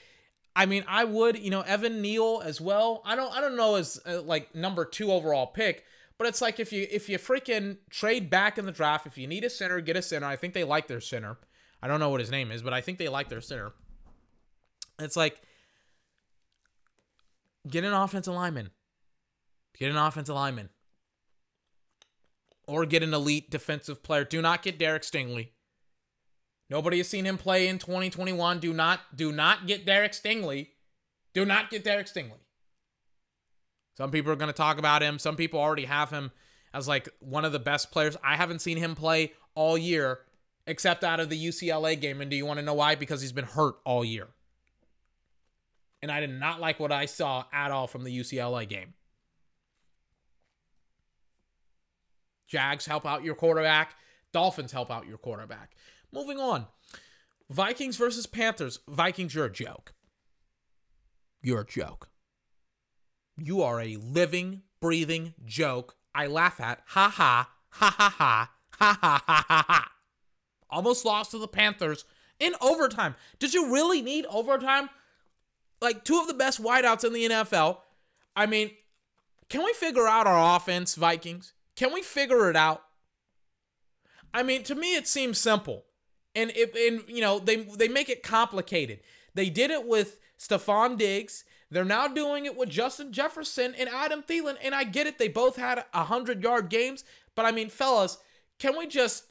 [0.55, 3.01] I mean, I would, you know, Evan Neal as well.
[3.03, 5.83] I don't I don't know as uh, like number 2 overall pick,
[6.17, 9.27] but it's like if you if you freaking trade back in the draft, if you
[9.27, 10.25] need a center, get a center.
[10.25, 11.37] I think they like their center.
[11.81, 13.73] I don't know what his name is, but I think they like their center.
[14.99, 15.41] It's like
[17.67, 18.69] get an offensive lineman.
[19.77, 20.69] Get an offensive lineman.
[22.67, 24.23] Or get an elite defensive player.
[24.23, 25.49] Do not get Derek Stingley.
[26.69, 28.59] Nobody has seen him play in 2021.
[28.59, 30.69] Do not do not get Derek Stingley.
[31.33, 32.44] Do not get Derek Stingley.
[33.95, 35.19] Some people are going to talk about him.
[35.19, 36.31] Some people already have him
[36.73, 38.17] as like one of the best players.
[38.23, 40.19] I haven't seen him play all year
[40.67, 42.21] except out of the UCLA game.
[42.21, 42.95] And do you want to know why?
[42.95, 44.27] Because he's been hurt all year.
[46.01, 48.93] And I did not like what I saw at all from the UCLA game.
[52.47, 53.95] Jags help out your quarterback.
[54.31, 55.71] Dolphins help out your quarterback.
[56.11, 56.67] Moving on.
[57.49, 58.79] Vikings versus Panthers.
[58.87, 59.93] Vikings, you're a joke.
[61.41, 62.09] You're a joke.
[63.37, 65.95] You are a living, breathing joke.
[66.13, 66.81] I laugh at.
[66.87, 67.49] Ha ha.
[67.69, 68.51] Ha ha ha.
[68.77, 69.91] Ha ha ha ha ha.
[70.69, 72.05] Almost lost to the Panthers
[72.39, 73.15] in overtime.
[73.39, 74.89] Did you really need overtime?
[75.81, 77.79] Like two of the best wideouts in the NFL.
[78.35, 78.71] I mean,
[79.49, 81.53] can we figure out our offense, Vikings?
[81.75, 82.83] Can we figure it out?
[84.33, 85.85] I mean, to me, it seems simple,
[86.35, 88.99] and it, and you know they they make it complicated.
[89.33, 91.45] They did it with Stefon Diggs.
[91.71, 95.17] They're now doing it with Justin Jefferson and Adam Thielen, and I get it.
[95.17, 97.03] They both had a hundred yard games,
[97.33, 98.17] but I mean, fellas,
[98.59, 99.25] can we just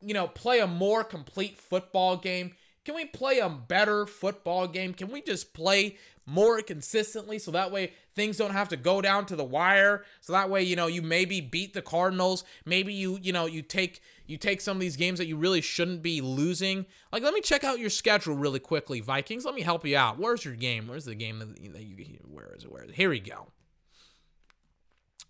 [0.00, 2.52] you know play a more complete football game?
[2.84, 4.94] Can we play a better football game?
[4.94, 9.26] Can we just play more consistently so that way things don't have to go down
[9.26, 10.04] to the wire.
[10.20, 12.42] So that way you know you maybe beat the cardinals.
[12.64, 15.60] Maybe you you know you take you take some of these games that you really
[15.60, 16.86] shouldn't be losing.
[17.12, 19.44] Like let me check out your schedule really quickly vikings.
[19.44, 20.18] Let me help you out.
[20.18, 20.88] Where's your game?
[20.88, 22.72] Where's the game that you, where is it?
[22.72, 22.96] Where is it?
[22.96, 23.48] Here we go.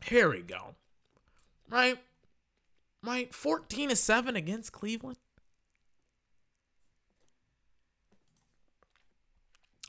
[0.04, 0.76] Here we go.
[1.68, 1.98] Right?
[3.02, 3.34] Right?
[3.34, 5.18] 14 to 7 against cleveland?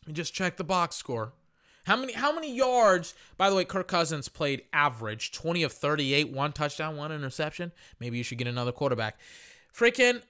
[0.08, 1.34] Me just check the box score.
[1.88, 3.16] How many how many yards?
[3.38, 7.72] By the way, Kirk Cousins played average 20 of 38, one touchdown, one interception.
[7.98, 9.18] Maybe you should get another quarterback.
[9.74, 10.22] Freaking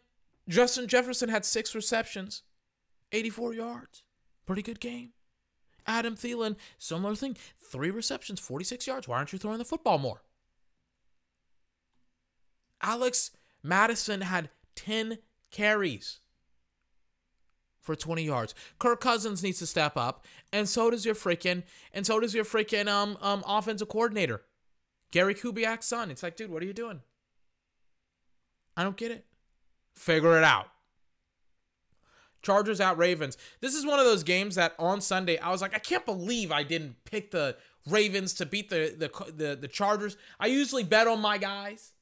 [0.47, 2.43] Justin Jefferson had six receptions,
[3.11, 4.03] 84 yards.
[4.45, 5.13] Pretty good game.
[5.87, 7.35] Adam Thielen, similar thing.
[7.59, 9.07] Three receptions, 46 yards.
[9.07, 10.21] Why aren't you throwing the football more?
[12.83, 13.31] Alex
[13.63, 15.17] Mattison had 10
[15.49, 16.19] carries
[17.87, 18.53] for 20 yards.
[18.77, 21.63] Kirk Cousins needs to step up, and so does your freaking
[21.93, 24.41] and so does your freaking um um offensive coordinator,
[25.11, 26.11] Gary Kubiak's son.
[26.11, 27.01] It's like, dude, what are you doing?
[28.75, 29.25] I don't get it.
[29.95, 30.67] Figure it out.
[32.43, 33.37] Chargers out Ravens.
[33.61, 36.51] This is one of those games that on Sunday I was like, I can't believe
[36.51, 37.55] I didn't pick the
[37.89, 40.17] Ravens to beat the the the, the Chargers.
[40.39, 41.93] I usually bet on my guys.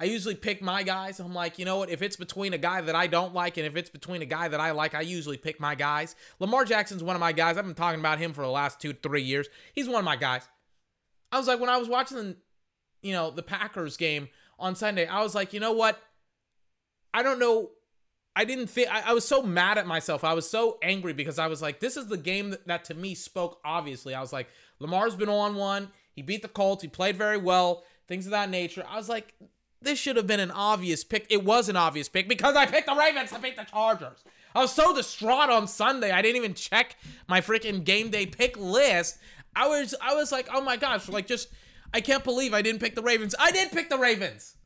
[0.00, 1.20] I usually pick my guys.
[1.20, 1.90] I'm like, you know what?
[1.90, 4.48] If it's between a guy that I don't like and if it's between a guy
[4.48, 6.16] that I like, I usually pick my guys.
[6.38, 7.58] Lamar Jackson's one of my guys.
[7.58, 9.48] I've been talking about him for the last two, three years.
[9.74, 10.48] He's one of my guys.
[11.30, 12.36] I was like, when I was watching,
[13.02, 16.00] you know, the Packers game on Sunday, I was like, you know what?
[17.12, 17.68] I don't know.
[18.34, 20.24] I didn't think, I, I was so mad at myself.
[20.24, 22.94] I was so angry because I was like, this is the game that, that to
[22.94, 24.14] me spoke obviously.
[24.14, 24.48] I was like,
[24.78, 25.90] Lamar's been on one.
[26.14, 26.80] He beat the Colts.
[26.80, 27.84] He played very well.
[28.08, 28.82] Things of that nature.
[28.88, 29.34] I was like,
[29.82, 31.26] this should have been an obvious pick.
[31.30, 34.24] It was an obvious pick because I picked the Ravens to beat the Chargers.
[34.54, 36.10] I was so distraught on Sunday.
[36.10, 36.96] I didn't even check
[37.28, 39.18] my freaking game day pick list.
[39.54, 41.48] I was I was like, "Oh my gosh, like just
[41.94, 44.56] I can't believe I didn't pick the Ravens." I did pick the Ravens.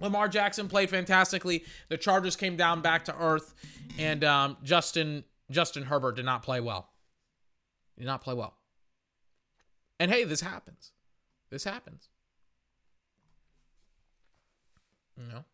[0.00, 1.64] Lamar Jackson played fantastically.
[1.88, 3.54] The Chargers came down back to earth
[3.98, 6.90] and um, Justin Justin Herbert did not play well.
[7.96, 8.56] Did not play well.
[10.00, 10.92] And hey, this happens.
[11.50, 12.08] This happens.
[15.16, 15.44] Know,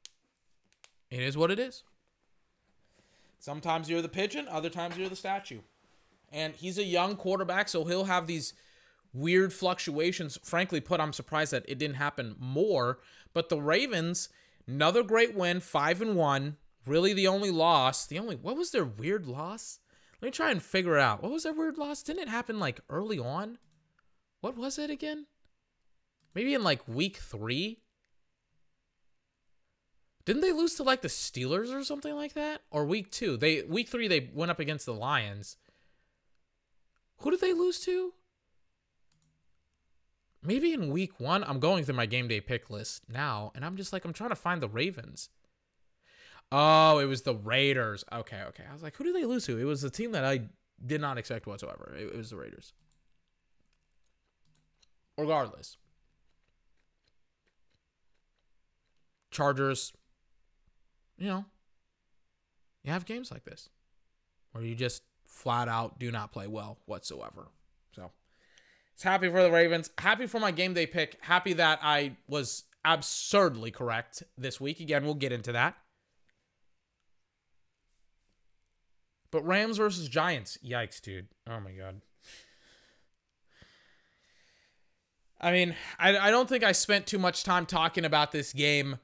[1.11, 1.83] it is what it is.
[3.39, 5.61] Sometimes you're the pigeon, other times you're the statue.
[6.31, 8.55] And he's a young quarterback, so he'll have these
[9.13, 10.39] weird fluctuations.
[10.43, 12.99] Frankly put, I'm surprised that it didn't happen more.
[13.33, 14.29] But the Ravens,
[14.67, 16.57] another great win, five and one.
[16.87, 18.07] Really, the only loss.
[18.07, 19.79] The only what was their weird loss?
[20.21, 21.23] Let me try and figure it out.
[21.23, 22.03] What was their weird loss?
[22.03, 23.59] Didn't it happen like early on?
[24.41, 25.27] What was it again?
[26.35, 27.81] Maybe in like week three.
[30.29, 32.61] Didn't they lose to like the Steelers or something like that?
[32.71, 33.39] Or week two?
[33.39, 35.57] They week three they went up against the Lions.
[37.21, 38.13] Who did they lose to?
[40.43, 41.43] Maybe in week one.
[41.45, 44.29] I'm going through my game day pick list now, and I'm just like I'm trying
[44.29, 45.31] to find the Ravens.
[46.53, 48.05] Oh, it was the Raiders.
[48.13, 48.65] Okay, okay.
[48.69, 49.59] I was like, who did they lose to?
[49.59, 50.43] It was a team that I
[50.85, 51.97] did not expect whatsoever.
[51.99, 52.75] It was the Raiders.
[55.17, 55.79] Regardless.
[59.31, 59.95] Chargers
[61.19, 61.45] you know,
[62.85, 63.69] you have games like this
[64.53, 67.49] where you just flat out do not play well whatsoever.
[67.93, 68.11] So
[68.95, 69.91] it's happy for the Ravens.
[69.99, 71.19] Happy for my game day pick.
[71.21, 74.81] Happy that I was absurdly correct this week.
[74.81, 75.77] Again, we'll get into that.
[79.31, 80.57] But Rams versus Giants.
[80.65, 81.29] Yikes, dude.
[81.47, 82.01] Oh my God.
[85.41, 88.99] I mean, I, I don't think I spent too much time talking about this game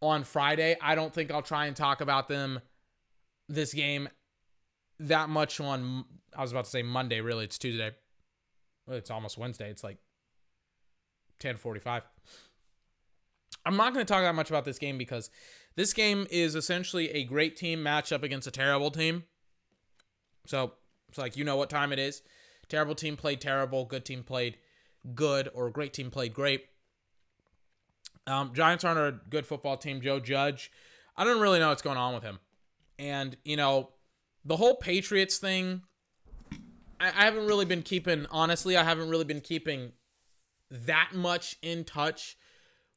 [0.00, 0.76] on Friday.
[0.80, 2.60] I don't think I'll try and talk about them
[3.48, 4.08] this game
[4.98, 6.04] that much on
[6.36, 7.92] I was about to say Monday, really it's Tuesday.
[8.88, 9.70] It's almost Wednesday.
[9.70, 9.98] It's like
[11.40, 12.02] 10:45.
[13.64, 15.28] I'm not going to talk that much about this game because
[15.74, 19.24] this game is essentially a great team matchup against a terrible team.
[20.46, 20.74] So,
[21.08, 22.22] it's like you know what time it is.
[22.68, 24.58] Terrible team played terrible, good team played
[25.14, 26.66] good, or great team played great.
[28.26, 30.00] Um, Giants aren't a good football team.
[30.00, 30.70] Joe Judge,
[31.16, 32.38] I don't really know what's going on with him.
[32.98, 33.90] And, you know,
[34.44, 35.82] the whole Patriots thing,
[36.98, 39.92] I, I haven't really been keeping, honestly, I haven't really been keeping
[40.70, 42.36] that much in touch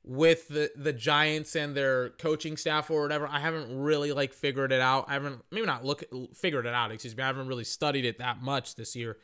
[0.04, 3.28] with the the Giants and their coaching staff or whatever.
[3.28, 5.06] I haven't really like figured it out.
[5.08, 6.04] I haven't maybe not look
[6.34, 7.24] figured it out, excuse me.
[7.24, 9.18] I haven't really studied it that much this year.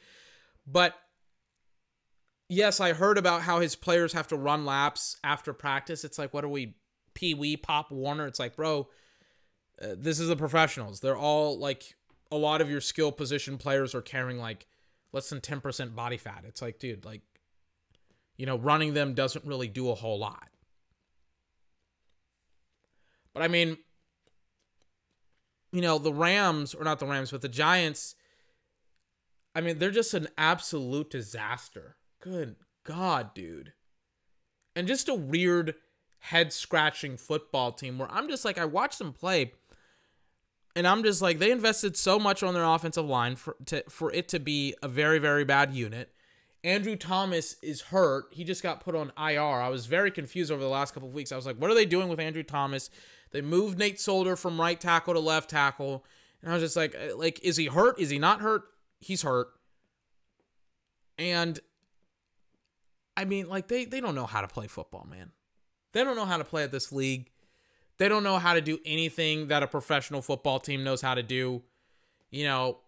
[0.68, 0.94] But
[2.50, 6.04] yes, I heard about how his players have to run laps after practice.
[6.04, 6.76] It's like what are we
[7.14, 8.28] Pee Wee Pop Warner?
[8.28, 8.88] It's like, bro,
[9.82, 11.00] uh, this is the professionals.
[11.00, 11.96] They're all like
[12.32, 14.68] a lot of your skill position players are carrying like
[15.12, 16.44] less than 10% body fat.
[16.46, 17.22] It's like, dude, like
[18.38, 20.50] you know, running them doesn't really do a whole lot.
[23.34, 23.78] But I mean,
[25.72, 28.16] you know, the Rams, or not the Rams, but the Giants,
[29.54, 31.98] I mean, they're just an absolute disaster.
[32.26, 33.74] Good God, dude.
[34.76, 35.76] And just a weird
[36.18, 39.54] head scratching football team where I'm just like, I watched them play.
[40.76, 44.12] And I'm just like, they invested so much on their offensive line for to, for
[44.12, 46.14] it to be a very, very bad unit.
[46.64, 48.26] Andrew Thomas is hurt.
[48.32, 49.62] He just got put on IR.
[49.62, 51.32] I was very confused over the last couple of weeks.
[51.32, 52.90] I was like, what are they doing with Andrew Thomas?
[53.30, 56.04] They moved Nate Solder from right tackle to left tackle.
[56.42, 58.00] And I was just like, uh, like, is he hurt?
[58.00, 58.64] Is he not hurt?
[59.00, 59.50] He's hurt.
[61.20, 61.60] And
[63.18, 65.32] I mean, like, they, they don't know how to play football, man.
[65.94, 67.32] They don't know how to play at this league.
[67.98, 71.24] They don't know how to do anything that a professional football team knows how to
[71.24, 71.64] do.
[72.30, 72.80] You know,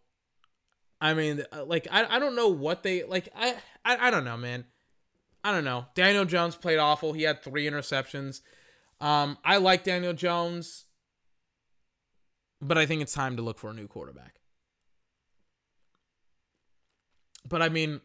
[0.99, 3.29] I mean, uh, like I, I don't know what they like.
[3.35, 3.55] I,
[3.85, 4.65] I I don't know, man.
[5.43, 5.85] I don't know.
[5.95, 7.13] Daniel Jones played awful.
[7.13, 8.41] He had three interceptions.
[8.99, 10.85] Um, I like Daniel Jones,
[12.59, 14.41] but I think it's time to look for a new quarterback.
[17.47, 18.01] But I mean,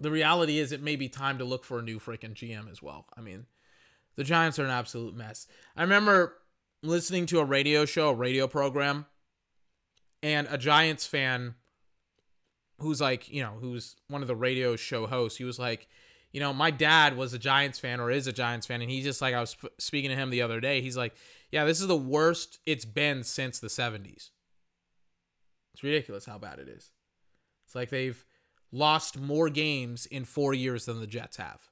[0.00, 2.82] the reality is it may be time to look for a new freaking GM as
[2.82, 3.06] well.
[3.16, 3.46] I mean,
[4.16, 5.46] the Giants are an absolute mess.
[5.76, 6.38] I remember
[6.82, 9.06] listening to a radio show, a radio program
[10.22, 11.54] and a Giants fan
[12.78, 15.86] who's like, you know, who's one of the radio show hosts, he was like,
[16.32, 19.04] you know, my dad was a Giants fan or is a Giants fan, and he's
[19.04, 20.80] just like, I was speaking to him the other day.
[20.80, 21.14] He's like,
[21.50, 24.30] yeah, this is the worst it's been since the 70s.
[25.74, 26.90] It's ridiculous how bad it is.
[27.66, 28.24] It's like they've
[28.72, 31.70] lost more games in four years than the Jets have.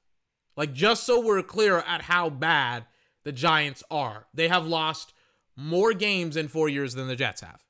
[0.57, 2.85] Like, just so we're clear at how bad
[3.23, 5.13] the Giants are, they have lost
[5.55, 7.63] more games in four years than the Jets have.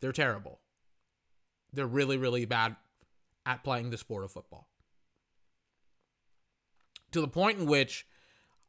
[0.00, 0.60] They're terrible.
[1.72, 2.76] They're really, really bad
[3.46, 4.68] at playing the sport of football.
[7.12, 8.06] To the point in which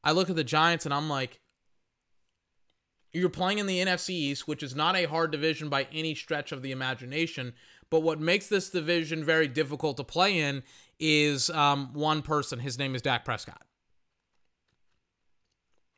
[0.03, 1.39] I look at the Giants and I'm like,
[3.13, 6.51] you're playing in the NFC East, which is not a hard division by any stretch
[6.51, 7.53] of the imagination.
[7.93, 10.63] But what makes this division very difficult to play in
[10.99, 12.57] is um, one person.
[12.57, 13.61] His name is Dak Prescott.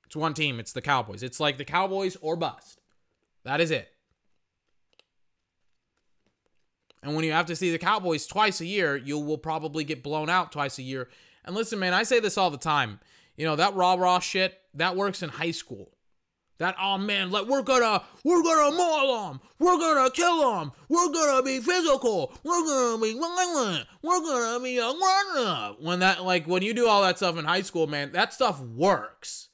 [0.06, 0.60] It's one team.
[0.60, 1.24] It's the Cowboys.
[1.24, 2.82] It's like the Cowboys or bust.
[3.46, 3.94] That is it.
[7.02, 10.04] And when you have to see the Cowboys twice a year, you will probably get
[10.04, 11.08] blown out twice a year.
[11.46, 13.00] And listen, man, I say this all the time.
[13.38, 15.95] You know, that rah rah shit, that works in high school.
[16.58, 21.12] That oh man, like we're gonna we're gonna maul them, we're gonna kill them, we're
[21.12, 25.76] gonna be physical, we're gonna be violent, we're gonna be a runner.
[25.82, 28.62] When that like when you do all that stuff in high school, man, that stuff
[28.62, 29.50] works.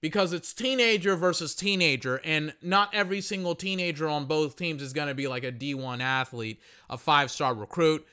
[0.00, 5.14] Because it's teenager versus teenager and not every single teenager on both teams is to
[5.14, 8.06] be like a D1 athlete, a five-star recruit,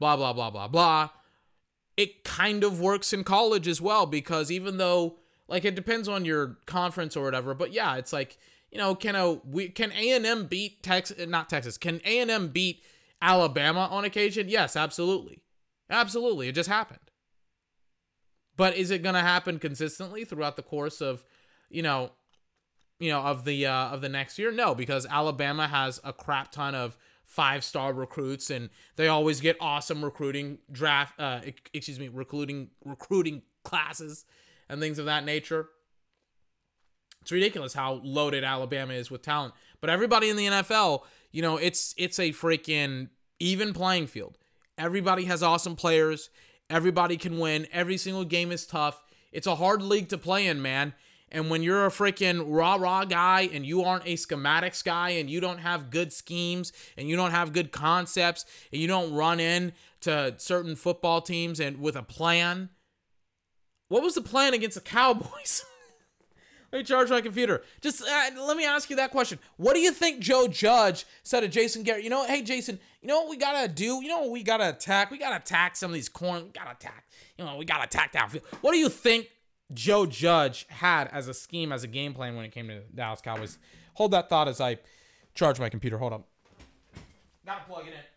[0.00, 1.10] blah blah blah blah blah.
[1.98, 5.18] It kind of works in college as well because even though
[5.48, 8.38] like it depends on your conference or whatever, but yeah, it's like,
[8.70, 11.78] you know, can a we can A&M beat Texas not Texas.
[11.78, 12.82] Can A&M beat
[13.20, 14.48] Alabama on occasion?
[14.48, 15.42] Yes, absolutely.
[15.90, 16.48] Absolutely.
[16.48, 16.98] It just happened.
[18.56, 21.24] But is it going to happen consistently throughout the course of
[21.70, 22.12] you know,
[22.98, 24.50] you know of the uh, of the next year?
[24.50, 29.56] No, because Alabama has a crap ton of five star recruits, and they always get
[29.60, 31.18] awesome recruiting draft.
[31.18, 31.40] Uh,
[31.72, 34.24] excuse me, recruiting recruiting classes
[34.68, 35.68] and things of that nature.
[37.22, 39.54] It's ridiculous how loaded Alabama is with talent.
[39.80, 41.02] But everybody in the NFL,
[41.32, 43.08] you know, it's it's a freaking
[43.40, 44.38] even playing field.
[44.76, 46.30] Everybody has awesome players.
[46.68, 47.66] Everybody can win.
[47.72, 49.02] Every single game is tough.
[49.32, 50.94] It's a hard league to play in, man.
[51.30, 55.28] And when you're a freaking rah rah guy and you aren't a schematics guy and
[55.28, 59.40] you don't have good schemes and you don't have good concepts and you don't run
[59.40, 62.68] in to certain football teams and with a plan,
[63.94, 65.64] what was the plan against the Cowboys?
[66.72, 67.62] let me charge my computer.
[67.80, 69.38] Just uh, let me ask you that question.
[69.56, 72.02] What do you think Joe Judge said to Jason Garrett?
[72.02, 74.02] You know, hey Jason, you know what we gotta do?
[74.02, 75.12] You know what we gotta attack?
[75.12, 76.46] We gotta attack some of these corn.
[76.46, 77.04] We gotta attack.
[77.38, 78.42] You know, we gotta attack downfield.
[78.62, 79.30] What do you think
[79.72, 83.20] Joe Judge had as a scheme, as a game plan when it came to Dallas
[83.20, 83.58] Cowboys?
[83.92, 84.78] Hold that thought as I
[85.36, 85.98] charge my computer.
[85.98, 86.24] Hold on.
[87.46, 88.13] Gotta plug it in.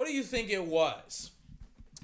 [0.00, 1.30] What do you think it was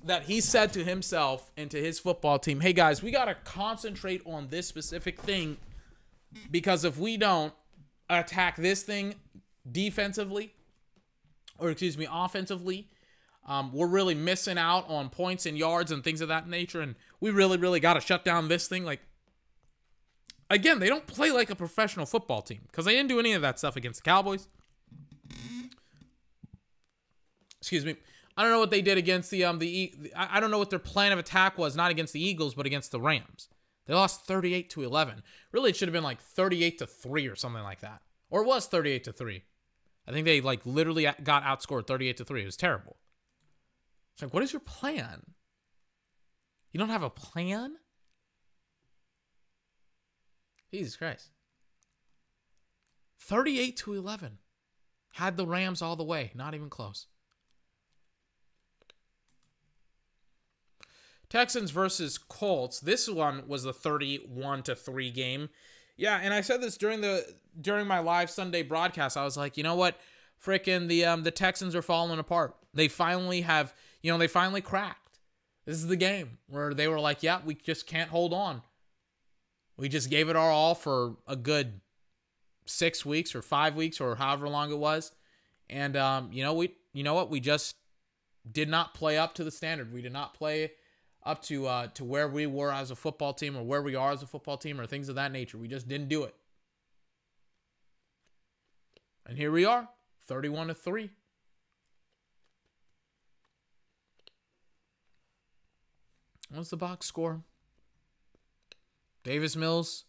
[0.04, 3.34] that he said to himself and to his football team, hey guys, we got to
[3.36, 5.56] concentrate on this specific thing
[6.50, 7.54] because if we don't
[8.10, 9.14] attack this thing
[9.72, 10.52] defensively,
[11.58, 12.86] or excuse me, offensively,
[13.46, 16.82] um, we're really missing out on points and yards and things of that nature.
[16.82, 18.84] And we really, really got to shut down this thing.
[18.84, 19.00] Like,
[20.50, 23.40] again, they don't play like a professional football team because they didn't do any of
[23.40, 24.48] that stuff against the Cowboys
[27.66, 27.96] excuse me.
[28.36, 30.78] I don't know what they did against the um the I don't know what their
[30.78, 33.48] plan of attack was, not against the Eagles, but against the Rams.
[33.86, 35.22] They lost 38 to 11.
[35.50, 38.02] Really, it should have been like 38 to 3 or something like that.
[38.30, 39.42] Or it was 38 to 3.
[40.06, 42.42] I think they like literally got outscored 38 to 3.
[42.42, 42.96] It was terrible.
[44.14, 45.22] It's like, what is your plan?
[46.72, 47.76] You don't have a plan?
[50.72, 51.30] Jesus Christ.
[53.18, 54.38] 38 to 11.
[55.14, 57.06] Had the Rams all the way, not even close.
[61.36, 62.80] Texans versus Colts.
[62.80, 65.50] This one was a 31 to 3 game.
[65.98, 67.26] Yeah, and I said this during the
[67.60, 69.18] during my live Sunday broadcast.
[69.18, 70.00] I was like, you know what?
[70.42, 72.56] Freaking the um the Texans are falling apart.
[72.72, 75.18] They finally have, you know, they finally cracked.
[75.66, 78.62] This is the game where they were like, yeah, we just can't hold on.
[79.76, 81.82] We just gave it our all for a good
[82.64, 85.12] six weeks or five weeks or however long it was.
[85.68, 87.28] And um, you know, we you know what?
[87.28, 87.76] We just
[88.50, 89.92] did not play up to the standard.
[89.92, 90.72] We did not play
[91.26, 94.12] up to uh, to where we were as a football team or where we are
[94.12, 95.58] as a football team or things of that nature.
[95.58, 96.34] We just didn't do it.
[99.26, 99.88] And here we are,
[100.26, 101.10] 31 to 3.
[106.50, 107.42] What's the box score?
[109.24, 110.04] Davis Mills,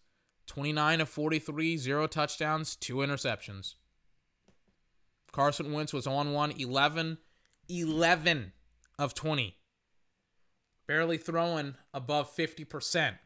[0.46, 3.74] 29 of 43, zero touchdowns, two interceptions.
[5.32, 7.18] Carson Wentz was on one, 11,
[7.68, 8.54] 11
[9.00, 9.57] of 20
[10.88, 13.20] barely throwing above 50%.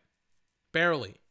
[0.74, 1.22] Barely.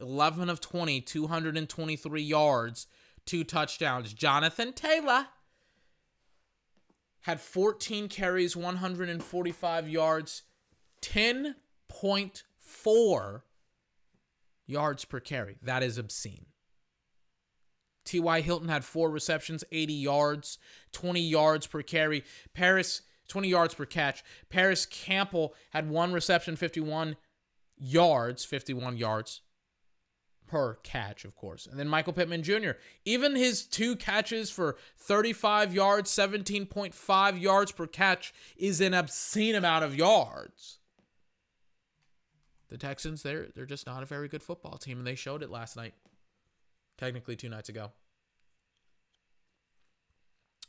[0.00, 2.86] 11 of 20, 223 yards,
[3.26, 4.12] two touchdowns.
[4.12, 5.26] Jonathan Taylor
[7.22, 10.42] had 14 carries, 145 yards,
[11.02, 13.42] 10.4
[14.66, 15.58] yards per carry.
[15.62, 16.46] That is obscene.
[18.04, 18.40] T.Y.
[18.40, 20.58] Hilton had four receptions, 80 yards,
[20.92, 22.24] 20 yards per carry.
[22.54, 24.24] Parris 20 yards per catch.
[24.48, 27.16] Parris Campbell had one reception, 51
[27.76, 29.42] yards, 51 yards
[30.46, 31.66] per catch, of course.
[31.66, 32.72] And then Michael Pittman Jr.,
[33.04, 39.84] even his two catches for 35 yards, 17.5 yards per catch is an obscene amount
[39.84, 40.78] of yards.
[42.70, 45.50] The Texans, they're they're just not a very good football team, and they showed it
[45.50, 45.94] last night.
[46.98, 47.92] Technically two nights ago.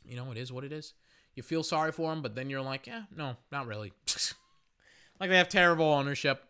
[0.04, 0.94] You know, it is what it is
[1.40, 3.94] you feel sorry for them, but then you're like, yeah, no, not really.
[5.20, 6.44] like they have terrible ownership.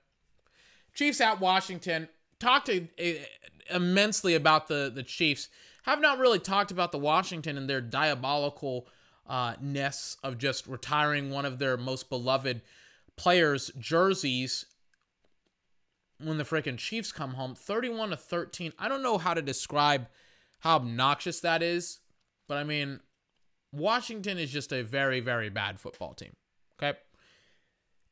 [0.95, 2.09] Chiefs at Washington
[2.41, 2.81] talked uh,
[3.71, 5.49] immensely about the the Chiefs.
[5.85, 8.89] Have not really talked about the Washington and their diabolical
[9.29, 12.61] uh, ness of just retiring one of their most beloved
[13.15, 14.67] players' jerseys
[16.19, 17.55] when the freaking Chiefs come home.
[17.55, 18.73] 31 to 13.
[18.77, 20.09] I don't know how to describe
[20.59, 22.01] how obnoxious that is,
[22.49, 22.99] but I mean,
[23.73, 26.33] Washington is just a very, very bad football team.
[26.83, 26.99] Okay.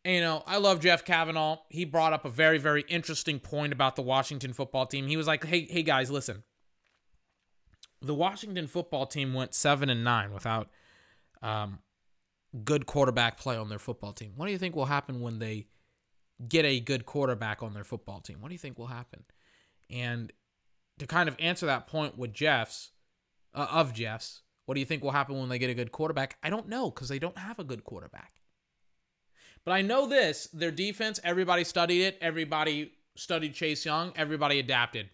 [0.05, 1.59] And, you know, I love Jeff Kavanaugh.
[1.69, 5.07] He brought up a very, very interesting point about the Washington football team.
[5.07, 6.45] He was like, hey, hey guys, listen.
[8.01, 10.71] The Washington football team went seven and nine without
[11.43, 11.81] um,
[12.65, 14.33] good quarterback play on their football team.
[14.37, 15.67] What do you think will happen when they
[16.49, 18.41] get a good quarterback on their football team?
[18.41, 19.25] What do you think will happen?
[19.91, 20.33] And
[20.99, 22.93] to kind of answer that point with Jeff's,
[23.53, 26.37] uh, of Jeff's, what do you think will happen when they get a good quarterback?
[26.43, 28.43] I don't know because they don't have a good quarterback.
[29.65, 32.19] But I know this their defense, everybody studied it.
[32.21, 34.13] Everybody studied Chase Young.
[34.15, 35.09] Everybody adapted.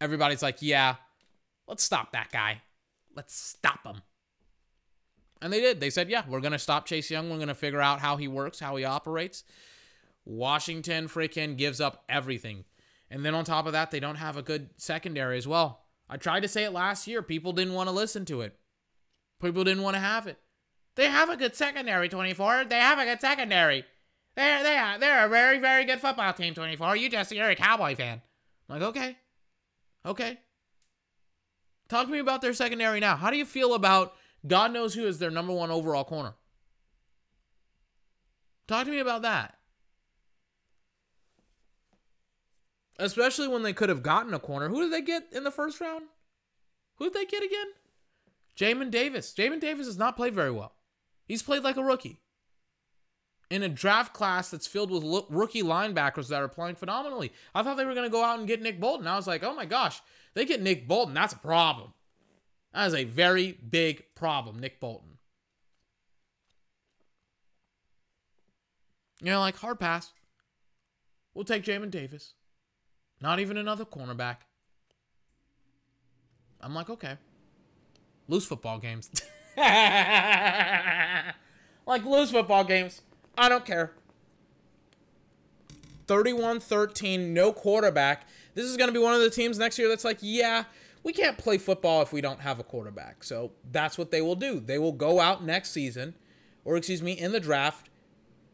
[0.00, 0.94] everybody's like, yeah,
[1.66, 2.62] let's stop that guy.
[3.16, 4.02] Let's stop him.
[5.42, 5.80] And they did.
[5.80, 7.28] They said, yeah, we're going to stop Chase Young.
[7.28, 9.42] We're going to figure out how he works, how he operates.
[10.24, 12.66] Washington freaking gives up everything.
[13.10, 15.85] And then on top of that, they don't have a good secondary as well.
[16.08, 17.22] I tried to say it last year.
[17.22, 18.56] People didn't want to listen to it.
[19.40, 20.38] People didn't want to have it.
[20.94, 22.64] They have a good secondary, 24.
[22.64, 23.84] They have a good secondary.
[24.34, 26.96] They're, they are, they're a very, very good football team, 24.
[26.96, 28.22] You just, you're a Cowboy fan.
[28.68, 29.16] I'm like, okay.
[30.04, 30.38] Okay.
[31.88, 33.16] Talk to me about their secondary now.
[33.16, 34.14] How do you feel about
[34.46, 36.34] God knows who is their number one overall corner?
[38.66, 39.56] Talk to me about that.
[42.98, 44.68] Especially when they could have gotten a corner.
[44.68, 46.04] Who did they get in the first round?
[46.96, 47.66] Who did they get again?
[48.56, 49.34] Jamin Davis.
[49.36, 50.72] Jamin Davis has not played very well.
[51.26, 52.20] He's played like a rookie.
[53.50, 57.32] In a draft class that's filled with lo- rookie linebackers that are playing phenomenally.
[57.54, 59.06] I thought they were going to go out and get Nick Bolton.
[59.06, 60.00] I was like, oh my gosh,
[60.34, 61.14] they get Nick Bolton.
[61.14, 61.92] That's a problem.
[62.72, 65.18] That is a very big problem, Nick Bolton.
[69.20, 70.12] You know, like hard pass.
[71.34, 72.34] We'll take Jamin Davis.
[73.20, 74.36] Not even another cornerback.
[76.60, 77.16] I'm like, okay.
[78.28, 79.10] Lose football games.
[79.56, 79.64] like,
[82.04, 83.02] lose football games.
[83.38, 83.92] I don't care.
[86.06, 88.26] 31 13, no quarterback.
[88.54, 90.64] This is going to be one of the teams next year that's like, yeah,
[91.02, 93.22] we can't play football if we don't have a quarterback.
[93.22, 94.60] So that's what they will do.
[94.60, 96.14] They will go out next season,
[96.64, 97.90] or excuse me, in the draft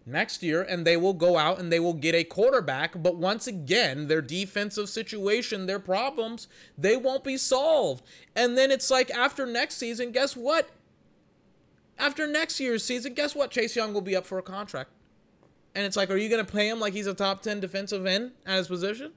[0.05, 3.03] next year, and they will go out and they will get a quarterback.
[3.03, 8.05] But once again, their defensive situation, their problems, they won't be solved.
[8.35, 10.71] And then it's like after next season, guess what?
[11.99, 13.51] After next year's season, guess what?
[13.51, 14.91] Chase Young will be up for a contract.
[15.75, 18.05] And it's like, are you going to pay him like he's a top 10 defensive
[18.05, 19.13] end at his position?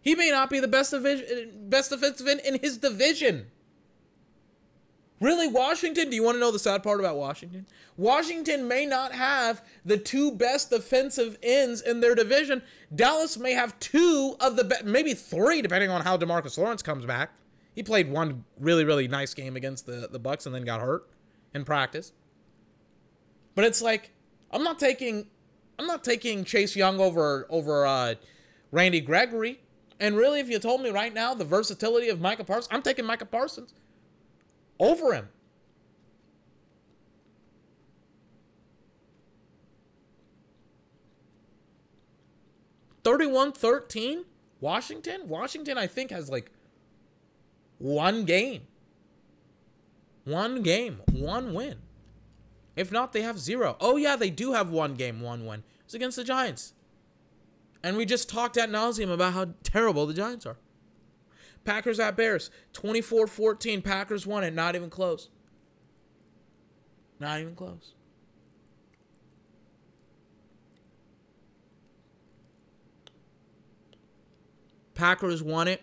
[0.00, 3.46] He may not be the best, division, best defensive end in his division.
[5.18, 6.10] Really, Washington?
[6.10, 7.66] Do you want to know the sad part about Washington?
[7.96, 12.62] Washington may not have the two best defensive ends in their division.
[12.94, 17.06] Dallas may have two of the best, maybe three, depending on how Demarcus Lawrence comes
[17.06, 17.30] back.
[17.74, 21.08] He played one really, really nice game against the, the Bucks and then got hurt
[21.54, 22.12] in practice.
[23.54, 24.12] But it's like
[24.50, 25.28] I'm not taking
[25.78, 28.14] I'm not taking Chase Young over over uh,
[28.70, 29.60] Randy Gregory.
[29.98, 33.06] And really, if you told me right now the versatility of Micah Parsons, I'm taking
[33.06, 33.72] Micah Parsons
[34.78, 35.28] over him.
[43.04, 44.24] Thirty-one thirteen,
[44.60, 45.28] Washington.
[45.28, 46.50] Washington, I think, has like
[47.78, 48.62] one game.
[50.24, 51.76] One game, one win.
[52.74, 53.76] If not, they have zero.
[53.80, 55.62] Oh, yeah, they do have one game, one win.
[55.84, 56.74] It's against the Giants.
[57.82, 60.56] And we just talked at nauseum about how terrible the Giants are.
[61.66, 63.82] Packers at Bears, 24 14.
[63.82, 65.28] Packers won it, not even close.
[67.18, 67.92] Not even close.
[74.94, 75.82] Packers won it.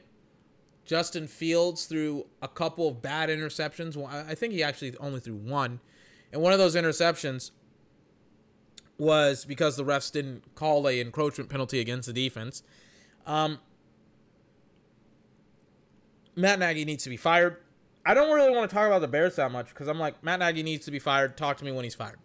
[0.85, 4.01] Justin Fields threw a couple of bad interceptions.
[4.09, 5.81] I think he actually only threw one.
[6.31, 7.51] And one of those interceptions
[8.97, 12.63] was because the refs didn't call a encroachment penalty against the defense.
[13.25, 13.59] Um,
[16.35, 17.57] Matt Nagy needs to be fired.
[18.05, 20.39] I don't really want to talk about the Bears that much because I'm like, Matt
[20.39, 21.37] Nagy needs to be fired.
[21.37, 22.19] Talk to me when he's fired.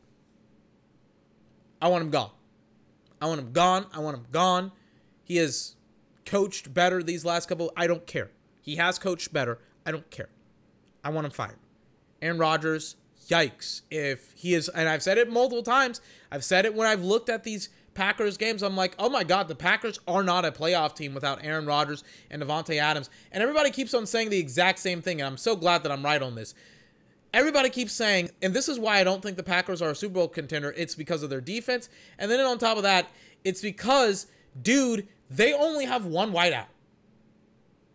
[1.80, 2.30] I want him gone.
[3.20, 3.86] I want him gone.
[3.92, 4.72] I want him gone.
[5.22, 5.76] He has
[6.26, 7.72] coached better these last couple.
[7.76, 8.30] I don't care.
[8.60, 9.58] He has coached better.
[9.86, 10.28] I don't care.
[11.04, 11.58] I want him fired.
[12.20, 12.96] Aaron Rodgers
[13.28, 13.82] yikes.
[13.90, 16.00] If he is, and I've said it multiple times,
[16.32, 17.68] I've said it when I've looked at these
[17.98, 21.44] Packers games, I'm like, oh my God, the Packers are not a playoff team without
[21.44, 23.10] Aaron Rodgers and Davante Adams.
[23.32, 26.04] And everybody keeps on saying the exact same thing, and I'm so glad that I'm
[26.04, 26.54] right on this.
[27.34, 30.14] Everybody keeps saying, and this is why I don't think the Packers are a Super
[30.14, 30.72] Bowl contender.
[30.76, 31.88] It's because of their defense.
[32.20, 33.08] And then on top of that,
[33.42, 34.28] it's because,
[34.62, 36.66] dude, they only have one wideout.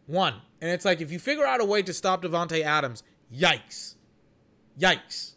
[0.05, 0.35] One.
[0.59, 3.03] And it's like, if you figure out a way to stop Davante Adams,
[3.33, 3.95] yikes.
[4.77, 5.35] Yikes.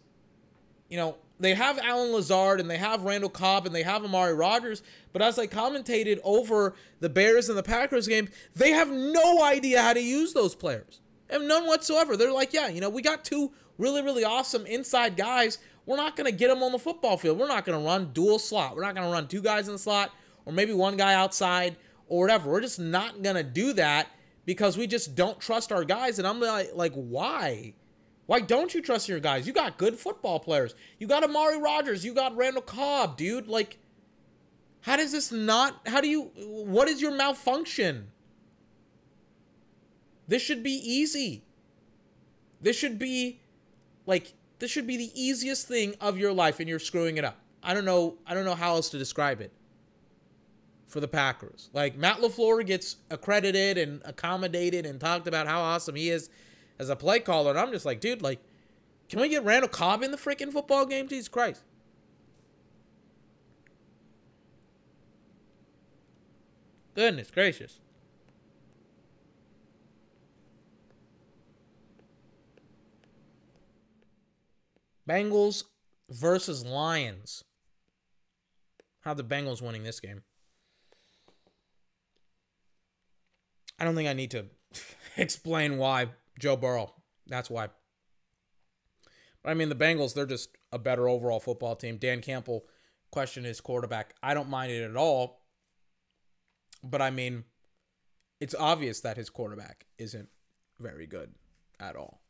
[0.89, 4.35] You know, they have Allen Lazard and they have Randall Cobb and they have Amari
[4.35, 4.83] Rodgers,
[5.13, 9.83] but as I commentated over the Bears and the Packers game, they have no idea
[9.83, 11.01] how to use those players.
[11.29, 12.17] And none whatsoever.
[12.17, 15.59] They're like, yeah, you know, we got two really, really awesome inside guys.
[15.85, 17.39] We're not going to get them on the football field.
[17.39, 18.75] We're not going to run dual slot.
[18.75, 20.13] We're not going to run two guys in the slot
[20.45, 21.77] or maybe one guy outside
[22.09, 22.51] or whatever.
[22.51, 24.09] We're just not going to do that
[24.47, 26.19] because we just don't trust our guys.
[26.19, 27.75] And I'm like, like why?
[28.27, 29.47] Why don't you trust your guys?
[29.47, 30.75] You got good football players.
[30.99, 32.05] You got Amari Rodgers.
[32.05, 33.47] You got Randall Cobb, dude.
[33.47, 33.79] Like,
[34.81, 35.81] how does this not?
[35.87, 36.31] How do you?
[36.37, 38.09] What is your malfunction?
[40.29, 41.45] This should be easy.
[42.61, 43.41] This should be
[44.07, 47.39] like this should be the easiest thing of your life and you're screwing it up.
[47.63, 49.53] I don't know I don't know how else to describe it
[50.87, 51.69] for the Packers.
[51.73, 56.31] Like Matt LaFleur gets accredited and accommodated and talked about how awesome he is
[56.79, 57.51] as a play caller.
[57.51, 58.41] And I'm just like, dude, like,
[59.09, 61.09] can we get Randall Cobb in the freaking football game?
[61.09, 61.63] Jesus Christ.
[66.95, 67.81] Goodness gracious.
[75.09, 75.65] Bengals
[76.11, 77.45] versus Lions.
[79.03, 80.23] How the Bengals winning this game?
[83.79, 84.47] I don't think I need to
[85.17, 86.09] explain why
[86.39, 86.95] Joe Burrow.
[87.27, 87.69] That's why.
[89.43, 91.99] But I mean, the Bengals, they're just a better overall football team.
[91.99, 92.65] Dan Campbell
[93.11, 94.15] questioned his quarterback.
[94.23, 95.43] I don't mind it at all.
[96.83, 97.45] But I mean,
[98.41, 100.29] it's obvious that his quarterback isn't
[100.79, 101.33] very good
[101.81, 102.21] at all.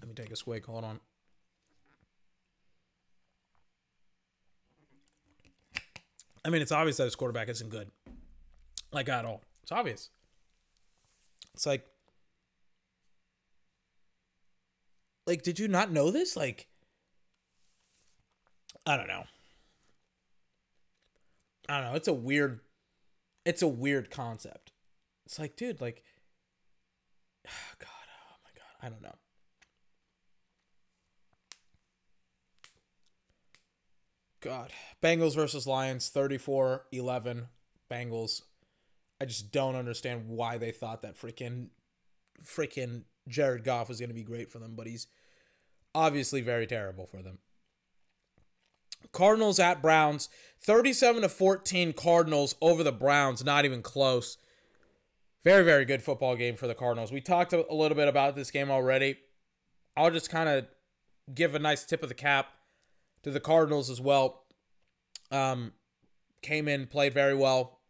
[0.00, 0.64] Let me take a swig.
[0.64, 1.00] Hold on.
[6.44, 7.90] I mean, it's obvious that his quarterback isn't good.
[8.92, 9.42] Like at all.
[9.62, 10.08] It's obvious.
[11.54, 11.86] It's like
[15.30, 16.36] like did you not know this?
[16.36, 16.66] Like
[18.84, 19.22] I don't know.
[21.68, 21.96] I don't know.
[21.96, 22.60] It's a weird
[23.44, 24.72] it's a weird concept.
[25.24, 26.02] It's like, dude, like
[27.44, 29.14] God, oh my god, I don't know.
[34.40, 34.72] God.
[35.00, 37.44] Bengals versus Lions 34-11.
[37.88, 38.42] Bengals
[39.20, 41.68] I just don't understand why they thought that freaking
[42.42, 45.06] freaking Jared Goff was going to be great for them, but he's
[45.94, 47.38] obviously very terrible for them.
[49.12, 50.28] Cardinals at Browns,
[50.60, 54.38] 37 to 14 Cardinals over the Browns, not even close.
[55.42, 57.10] Very very good football game for the Cardinals.
[57.10, 59.16] We talked a little bit about this game already.
[59.96, 60.66] I'll just kind of
[61.34, 62.48] give a nice tip of the cap
[63.22, 64.44] to the Cardinals as well.
[65.30, 65.72] Um
[66.42, 67.80] came in, played very well,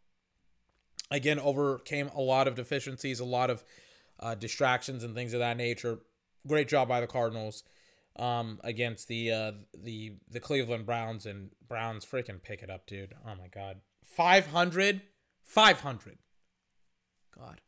[1.09, 3.63] again overcame a lot of deficiencies, a lot of
[4.19, 5.99] uh, distractions and things of that nature.
[6.47, 7.63] Great job by the Cardinals
[8.17, 13.13] um, against the uh, the the Cleveland Browns and Browns freaking pick it up, dude.
[13.25, 13.77] Oh my god.
[14.03, 15.01] 500
[15.43, 16.17] 500.
[17.37, 17.61] God.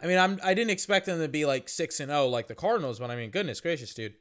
[0.00, 2.54] I mean, I'm I didn't expect them to be like 6 and 0 like the
[2.54, 4.14] Cardinals, but I mean, goodness gracious, dude.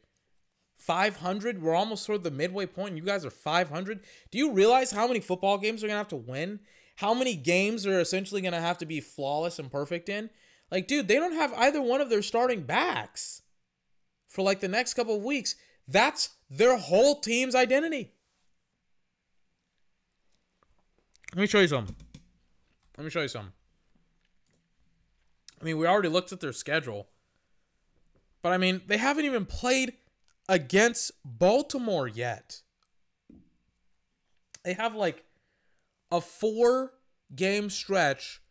[0.78, 1.62] 500.
[1.62, 2.90] We're almost toward the midway point.
[2.90, 4.00] And you guys are 500.
[4.32, 6.60] Do you realize how many football games are going to have to win
[7.02, 10.30] how many games are essentially going to have to be flawless and perfect in.
[10.70, 13.42] Like, dude, they don't have either one of their starting backs
[14.32, 15.56] for like the next couple of weeks.
[15.88, 18.14] That's their whole team's identity.
[21.36, 21.88] Let me show you some.
[22.98, 23.52] Let me show you some.
[25.60, 27.10] I mean, we already looked at their schedule.
[28.42, 29.94] But I mean, they haven't even played
[30.48, 32.62] against Baltimore yet.
[34.64, 35.26] They have like
[36.10, 36.94] a four
[37.36, 38.42] game stretch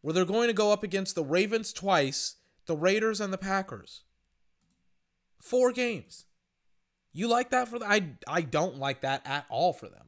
[0.00, 2.36] where they're going to go up against the Ravens twice,
[2.66, 4.02] the Raiders, and the Packers.
[5.44, 6.24] Four games.
[7.12, 10.06] You like that for the I I don't like that at all for them.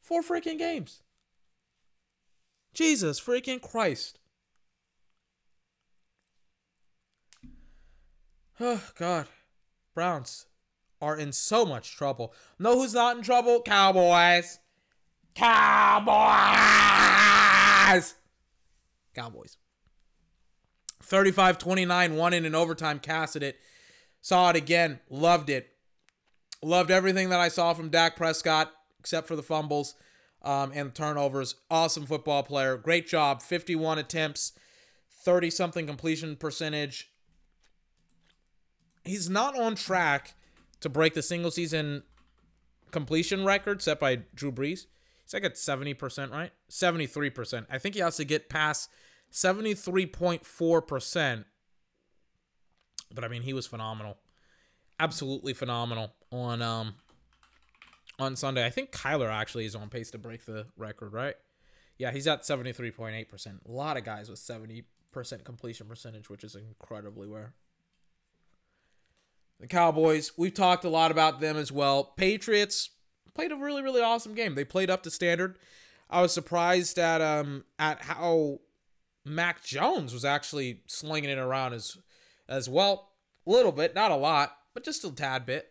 [0.00, 1.02] Four freaking games.
[2.72, 4.18] Jesus freaking Christ.
[8.58, 9.26] Oh God.
[9.94, 10.46] Browns
[11.02, 12.32] are in so much trouble.
[12.58, 13.60] Know who's not in trouble?
[13.60, 14.58] Cowboys.
[15.34, 16.14] Cowboys.
[19.14, 19.58] Cowboys.
[21.10, 23.58] 35 29, one in an overtime, casted it.
[24.22, 25.70] Saw it again, loved it.
[26.62, 29.94] Loved everything that I saw from Dak Prescott, except for the fumbles
[30.42, 31.56] um, and turnovers.
[31.68, 32.76] Awesome football player.
[32.76, 33.42] Great job.
[33.42, 34.52] 51 attempts,
[35.10, 37.10] 30 something completion percentage.
[39.04, 40.34] He's not on track
[40.80, 42.04] to break the single season
[42.92, 44.86] completion record set by Drew Brees.
[45.24, 46.52] He's like at 70%, right?
[46.70, 47.66] 73%.
[47.68, 48.90] I think he has to get past
[49.32, 51.44] 73.4%.
[53.12, 54.18] But I mean, he was phenomenal.
[54.98, 56.94] Absolutely phenomenal on um
[58.18, 58.64] on Sunday.
[58.64, 61.34] I think Kyler actually is on pace to break the record, right?
[61.98, 63.66] Yeah, he's at 73.8%.
[63.66, 64.84] A lot of guys with 70%
[65.44, 67.54] completion percentage, which is incredibly rare.
[69.58, 72.04] The Cowboys, we've talked a lot about them as well.
[72.16, 72.90] Patriots
[73.34, 74.54] played a really, really awesome game.
[74.54, 75.58] They played up to standard.
[76.08, 78.60] I was surprised at um at how
[79.24, 81.98] Mac Jones was actually slinging it around as
[82.48, 83.10] as well.
[83.46, 85.68] A little bit, not a lot, but just a tad bit.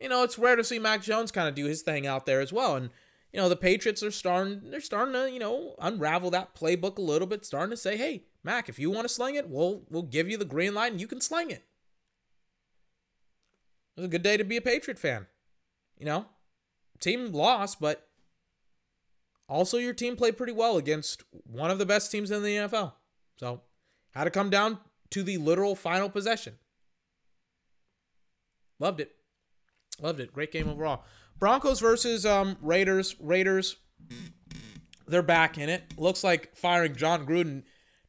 [0.00, 2.40] You know, it's rare to see Mac Jones kind of do his thing out there
[2.40, 2.76] as well.
[2.76, 2.90] And
[3.32, 7.02] you know, the Patriots are starting they're starting to, you know, unravel that playbook a
[7.02, 10.02] little bit, starting to say, "Hey, Mac, if you want to sling it, we'll we'll
[10.02, 11.64] give you the green light and you can sling it."
[13.96, 15.26] It was a good day to be a Patriot fan.
[15.98, 16.26] You know,
[17.00, 18.07] team lost, but
[19.48, 22.92] also your team played pretty well against one of the best teams in the NFL.
[23.36, 23.62] So,
[24.12, 24.78] had to come down
[25.10, 26.54] to the literal final possession.
[28.78, 29.12] Loved it.
[30.00, 30.32] Loved it.
[30.32, 31.04] Great game overall.
[31.38, 33.16] Broncos versus um, Raiders.
[33.20, 33.76] Raiders,
[35.06, 35.94] they're back in it.
[35.96, 37.62] Looks like firing Jon Gruden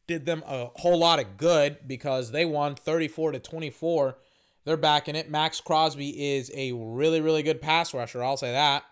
[0.07, 4.17] did them a whole lot of good because they won 34 to 24.
[4.65, 5.29] They're back in it.
[5.29, 8.23] Maxx Crosby is a really, really good pass rusher.
[8.23, 8.83] I'll say that.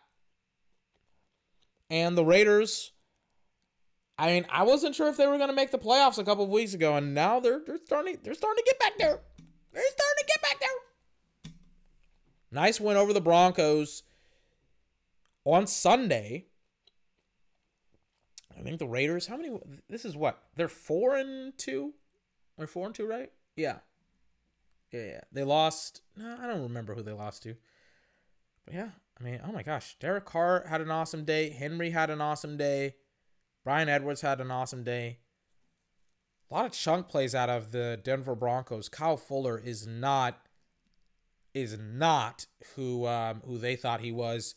[1.89, 2.91] And the Raiders,
[4.17, 6.43] I mean, I wasn't sure if they were going to make the playoffs a couple
[6.43, 9.19] of weeks ago, and now they're they're starting they're starting to get back there.
[9.73, 11.53] They're starting to get back there.
[12.51, 14.03] Nice win over the Broncos
[15.45, 16.45] on Sunday.
[18.57, 19.27] I think the Raiders.
[19.27, 19.57] How many?
[19.89, 21.93] This is what they're four and two,
[22.57, 23.31] or four and two, right?
[23.55, 23.77] Yeah,
[24.91, 25.21] yeah, yeah.
[25.31, 26.01] They lost.
[26.15, 27.55] No, I don't remember who they lost to.
[28.65, 28.89] But yeah,
[29.19, 31.49] I mean, oh my gosh, Derek Carr had an awesome day.
[31.49, 32.95] Henry had an awesome day.
[33.63, 35.19] Bryan Edwards had an awesome day.
[36.49, 38.87] A lot of chunk plays out of the Denver Broncos.
[38.87, 40.39] Kyle Fuller is not
[41.53, 42.45] is not
[42.75, 44.55] who um, who they thought he was.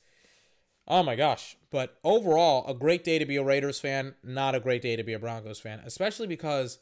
[0.86, 1.56] Oh my gosh.
[1.70, 5.02] But overall, a great day to be a Raiders fan, not a great day to
[5.04, 6.78] be a Broncos fan, especially because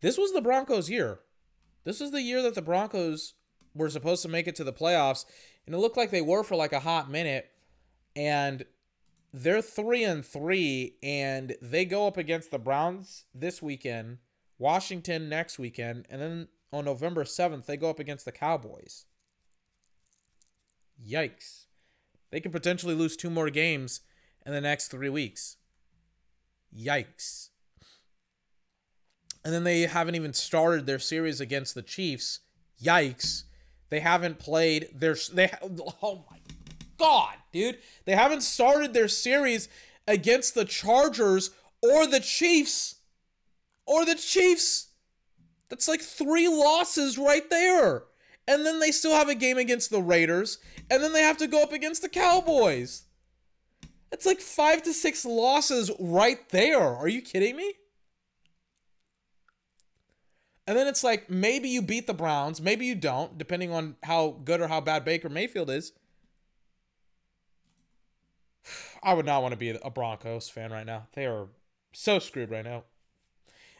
[0.00, 1.20] this was the Broncos' year.
[1.84, 3.34] This was the year that the Broncos
[3.78, 5.24] were supposed to make it to the playoffs,
[5.66, 7.50] and it looked like they were for like a hot minute.
[8.16, 8.64] And
[9.32, 14.18] they're three and three, and they go up against the Browns this weekend,
[14.58, 19.06] Washington next weekend, and then on November 7th, they go up against the Cowboys.
[21.06, 21.66] Yikes.
[22.30, 24.00] They could potentially lose two more games
[24.44, 25.56] in the next three weeks.
[26.76, 27.48] Yikes.
[29.44, 32.40] And then they haven't even started their series against the Chiefs.
[32.82, 33.44] Yikes.
[33.90, 35.50] They haven't played their they
[36.02, 36.38] oh my
[36.98, 37.78] god, dude.
[38.04, 39.68] They haven't started their series
[40.06, 41.50] against the Chargers
[41.82, 42.96] or the Chiefs.
[43.86, 44.88] Or the Chiefs.
[45.68, 48.04] That's like three losses right there.
[48.46, 50.58] And then they still have a game against the Raiders.
[50.90, 53.04] And then they have to go up against the Cowboys.
[54.10, 56.80] It's like five to six losses right there.
[56.80, 57.74] Are you kidding me?
[60.68, 64.36] And then it's like maybe you beat the Browns, maybe you don't, depending on how
[64.44, 65.92] good or how bad Baker Mayfield is.
[69.02, 71.06] I would not want to be a Broncos fan right now.
[71.14, 71.46] They are
[71.94, 72.84] so screwed right now.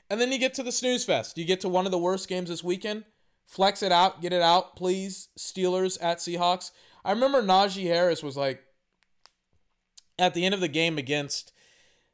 [0.09, 1.37] And then you get to the snooze fest.
[1.37, 3.05] You get to one of the worst games this weekend.
[3.45, 5.29] Flex it out, get it out, please.
[5.39, 6.71] Steelers at Seahawks.
[7.05, 8.63] I remember Najee Harris was like
[10.19, 11.53] at the end of the game against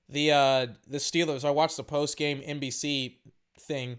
[0.09, 1.45] the uh the Steelers.
[1.45, 3.19] I watched the post game NBC
[3.61, 3.99] thing.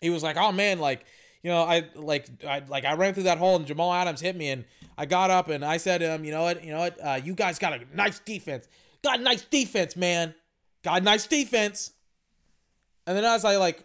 [0.00, 1.04] He was like, "Oh man, like
[1.46, 4.34] you know, I like I like I ran through that hole and Jamal Adams hit
[4.34, 4.64] me and
[4.98, 7.20] I got up and I said to him, you know what, you know what, uh,
[7.22, 8.66] you guys got a nice defense,
[9.04, 10.34] got a nice defense, man,
[10.82, 11.92] got a nice defense.
[13.06, 13.84] And then as I like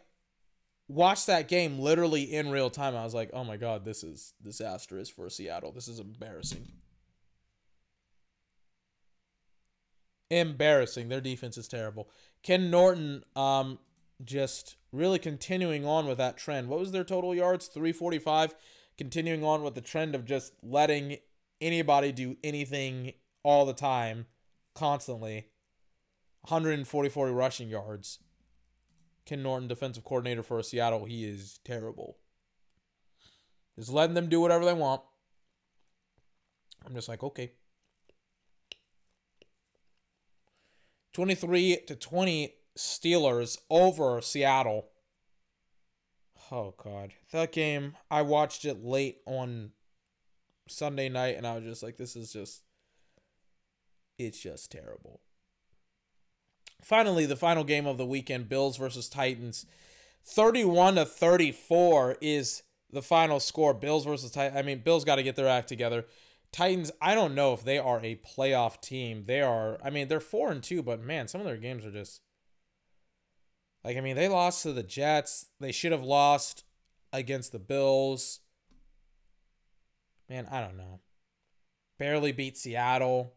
[0.87, 4.33] watched that game literally in real time, I was like, oh my god, this is
[4.41, 5.71] disastrous for Seattle.
[5.71, 6.67] This is embarrassing.
[10.31, 11.09] Embarrassing.
[11.09, 12.09] Their defense is terrible.
[12.41, 13.77] Ken Norton, um,
[14.25, 16.67] just really continuing on with that trend.
[16.67, 17.67] What was their total yards?
[17.67, 18.55] 345.
[18.97, 21.17] Continuing on with the trend of just letting
[21.59, 24.27] anybody do anything all the time,
[24.75, 25.47] constantly.
[26.41, 28.19] 144 rushing yards.
[29.25, 32.17] Ken Norton, defensive coordinator for Seattle, he is terrible.
[33.77, 35.01] Just letting them do whatever they want.
[36.85, 37.53] I'm just like, okay.
[41.13, 44.87] 23 to 20 Steelers over Seattle.
[46.51, 47.13] Oh god.
[47.31, 49.71] That game, I watched it late on
[50.67, 52.63] Sunday night and I was just like this is just
[54.17, 55.21] it's just terrible.
[56.81, 59.65] Finally, the final game of the weekend, Bills versus Titans.
[60.23, 63.73] 31 to 34 is the final score.
[63.73, 64.57] Bills versus Titans.
[64.57, 66.05] I mean, Bills got to get their act together.
[66.51, 69.23] Titans, I don't know if they are a playoff team.
[69.25, 71.91] They are, I mean, they're 4 and 2, but man, some of their games are
[71.91, 72.21] just
[73.83, 75.47] like, I mean, they lost to the Jets.
[75.59, 76.63] They should have lost
[77.11, 78.39] against the Bills.
[80.29, 80.99] Man, I don't know.
[81.97, 83.33] Barely beat Seattle.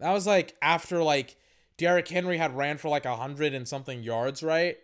[0.00, 1.36] That was like after like
[1.76, 4.76] Derrick Henry had ran for like a hundred and something yards, right?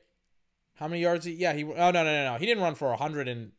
[0.76, 1.24] How many yards?
[1.24, 1.64] He, yeah, he.
[1.64, 2.38] Oh no, no, no, no.
[2.38, 3.52] He didn't run for a hundred and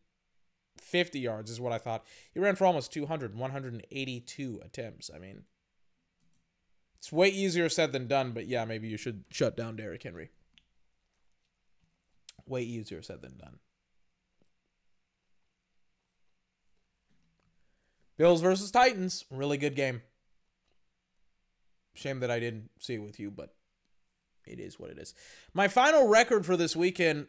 [0.80, 2.06] fifty yards, is what I thought.
[2.34, 5.10] He ran for almost 200, 182 attempts.
[5.14, 5.44] I mean,
[6.98, 10.30] It's way easier said than done, but yeah, maybe you should shut down Derrick Henry.
[12.48, 13.60] Way easier said than done.
[18.18, 20.02] Bills versus Titans, really good game.
[21.94, 23.56] Shame that I didn't see it with you, but
[24.46, 25.14] it is what it is.
[25.54, 27.28] My final record for this weekend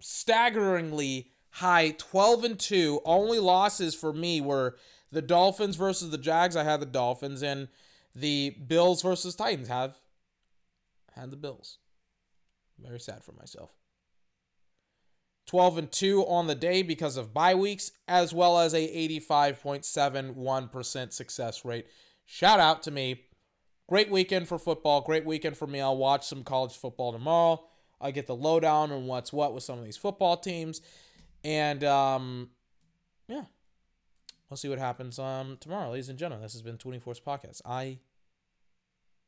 [0.00, 3.00] staggeringly high 12 and 2.
[3.04, 4.76] Only losses for me were
[5.10, 6.56] the Dolphins versus the Jags.
[6.56, 7.68] I had the Dolphins and
[8.14, 9.96] the Bills versus Titans have
[11.14, 11.78] had the Bills.
[12.78, 13.70] Very sad for myself.
[15.46, 18.88] 12 and 2 on the day because of bye weeks, as well as a
[19.20, 21.86] 85.71% success rate.
[22.24, 23.24] Shout out to me.
[23.86, 25.02] Great weekend for football.
[25.02, 25.80] Great weekend for me.
[25.80, 27.62] I'll watch some college football tomorrow.
[28.00, 30.80] I get the lowdown on what's what with some of these football teams.
[31.42, 32.50] And um,
[33.28, 33.44] yeah,
[34.48, 36.42] we'll see what happens um, tomorrow, ladies and gentlemen.
[36.42, 37.60] This has been 24's podcast.
[37.66, 37.98] I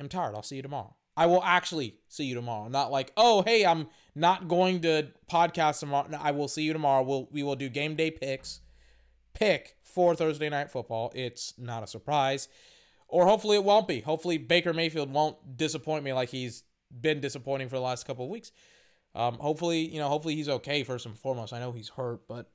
[0.01, 0.35] am tired.
[0.35, 0.97] I'll see you tomorrow.
[1.17, 2.69] I will actually see you tomorrow.
[2.69, 6.09] Not like, oh, hey, I'm not going to podcast tomorrow.
[6.11, 7.03] No, I will see you tomorrow.
[7.03, 8.61] We'll we will do game day picks.
[9.35, 11.13] Pick for Thursday night football.
[11.15, 12.49] It's not a surprise.
[13.09, 14.01] Or hopefully it won't be.
[14.01, 18.31] Hopefully Baker Mayfield won't disappoint me like he's been disappointing for the last couple of
[18.31, 18.53] weeks.
[19.15, 21.53] Um, hopefully, you know, hopefully he's okay first and foremost.
[21.53, 22.51] I know he's hurt, but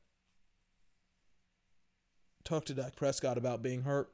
[2.44, 4.12] talk to Dak Prescott about being hurt.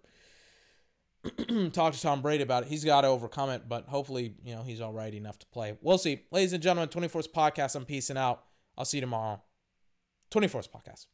[1.74, 2.70] talk to Tom Brady about it.
[2.70, 5.78] He's got to overcome it, but hopefully, you know, he's all right enough to play.
[5.82, 6.22] We'll see.
[6.32, 7.76] Ladies and gentlemen, 24th podcast.
[7.76, 8.44] I'm peacing out.
[8.78, 9.42] I'll see you tomorrow.
[10.32, 11.06] 24th podcast.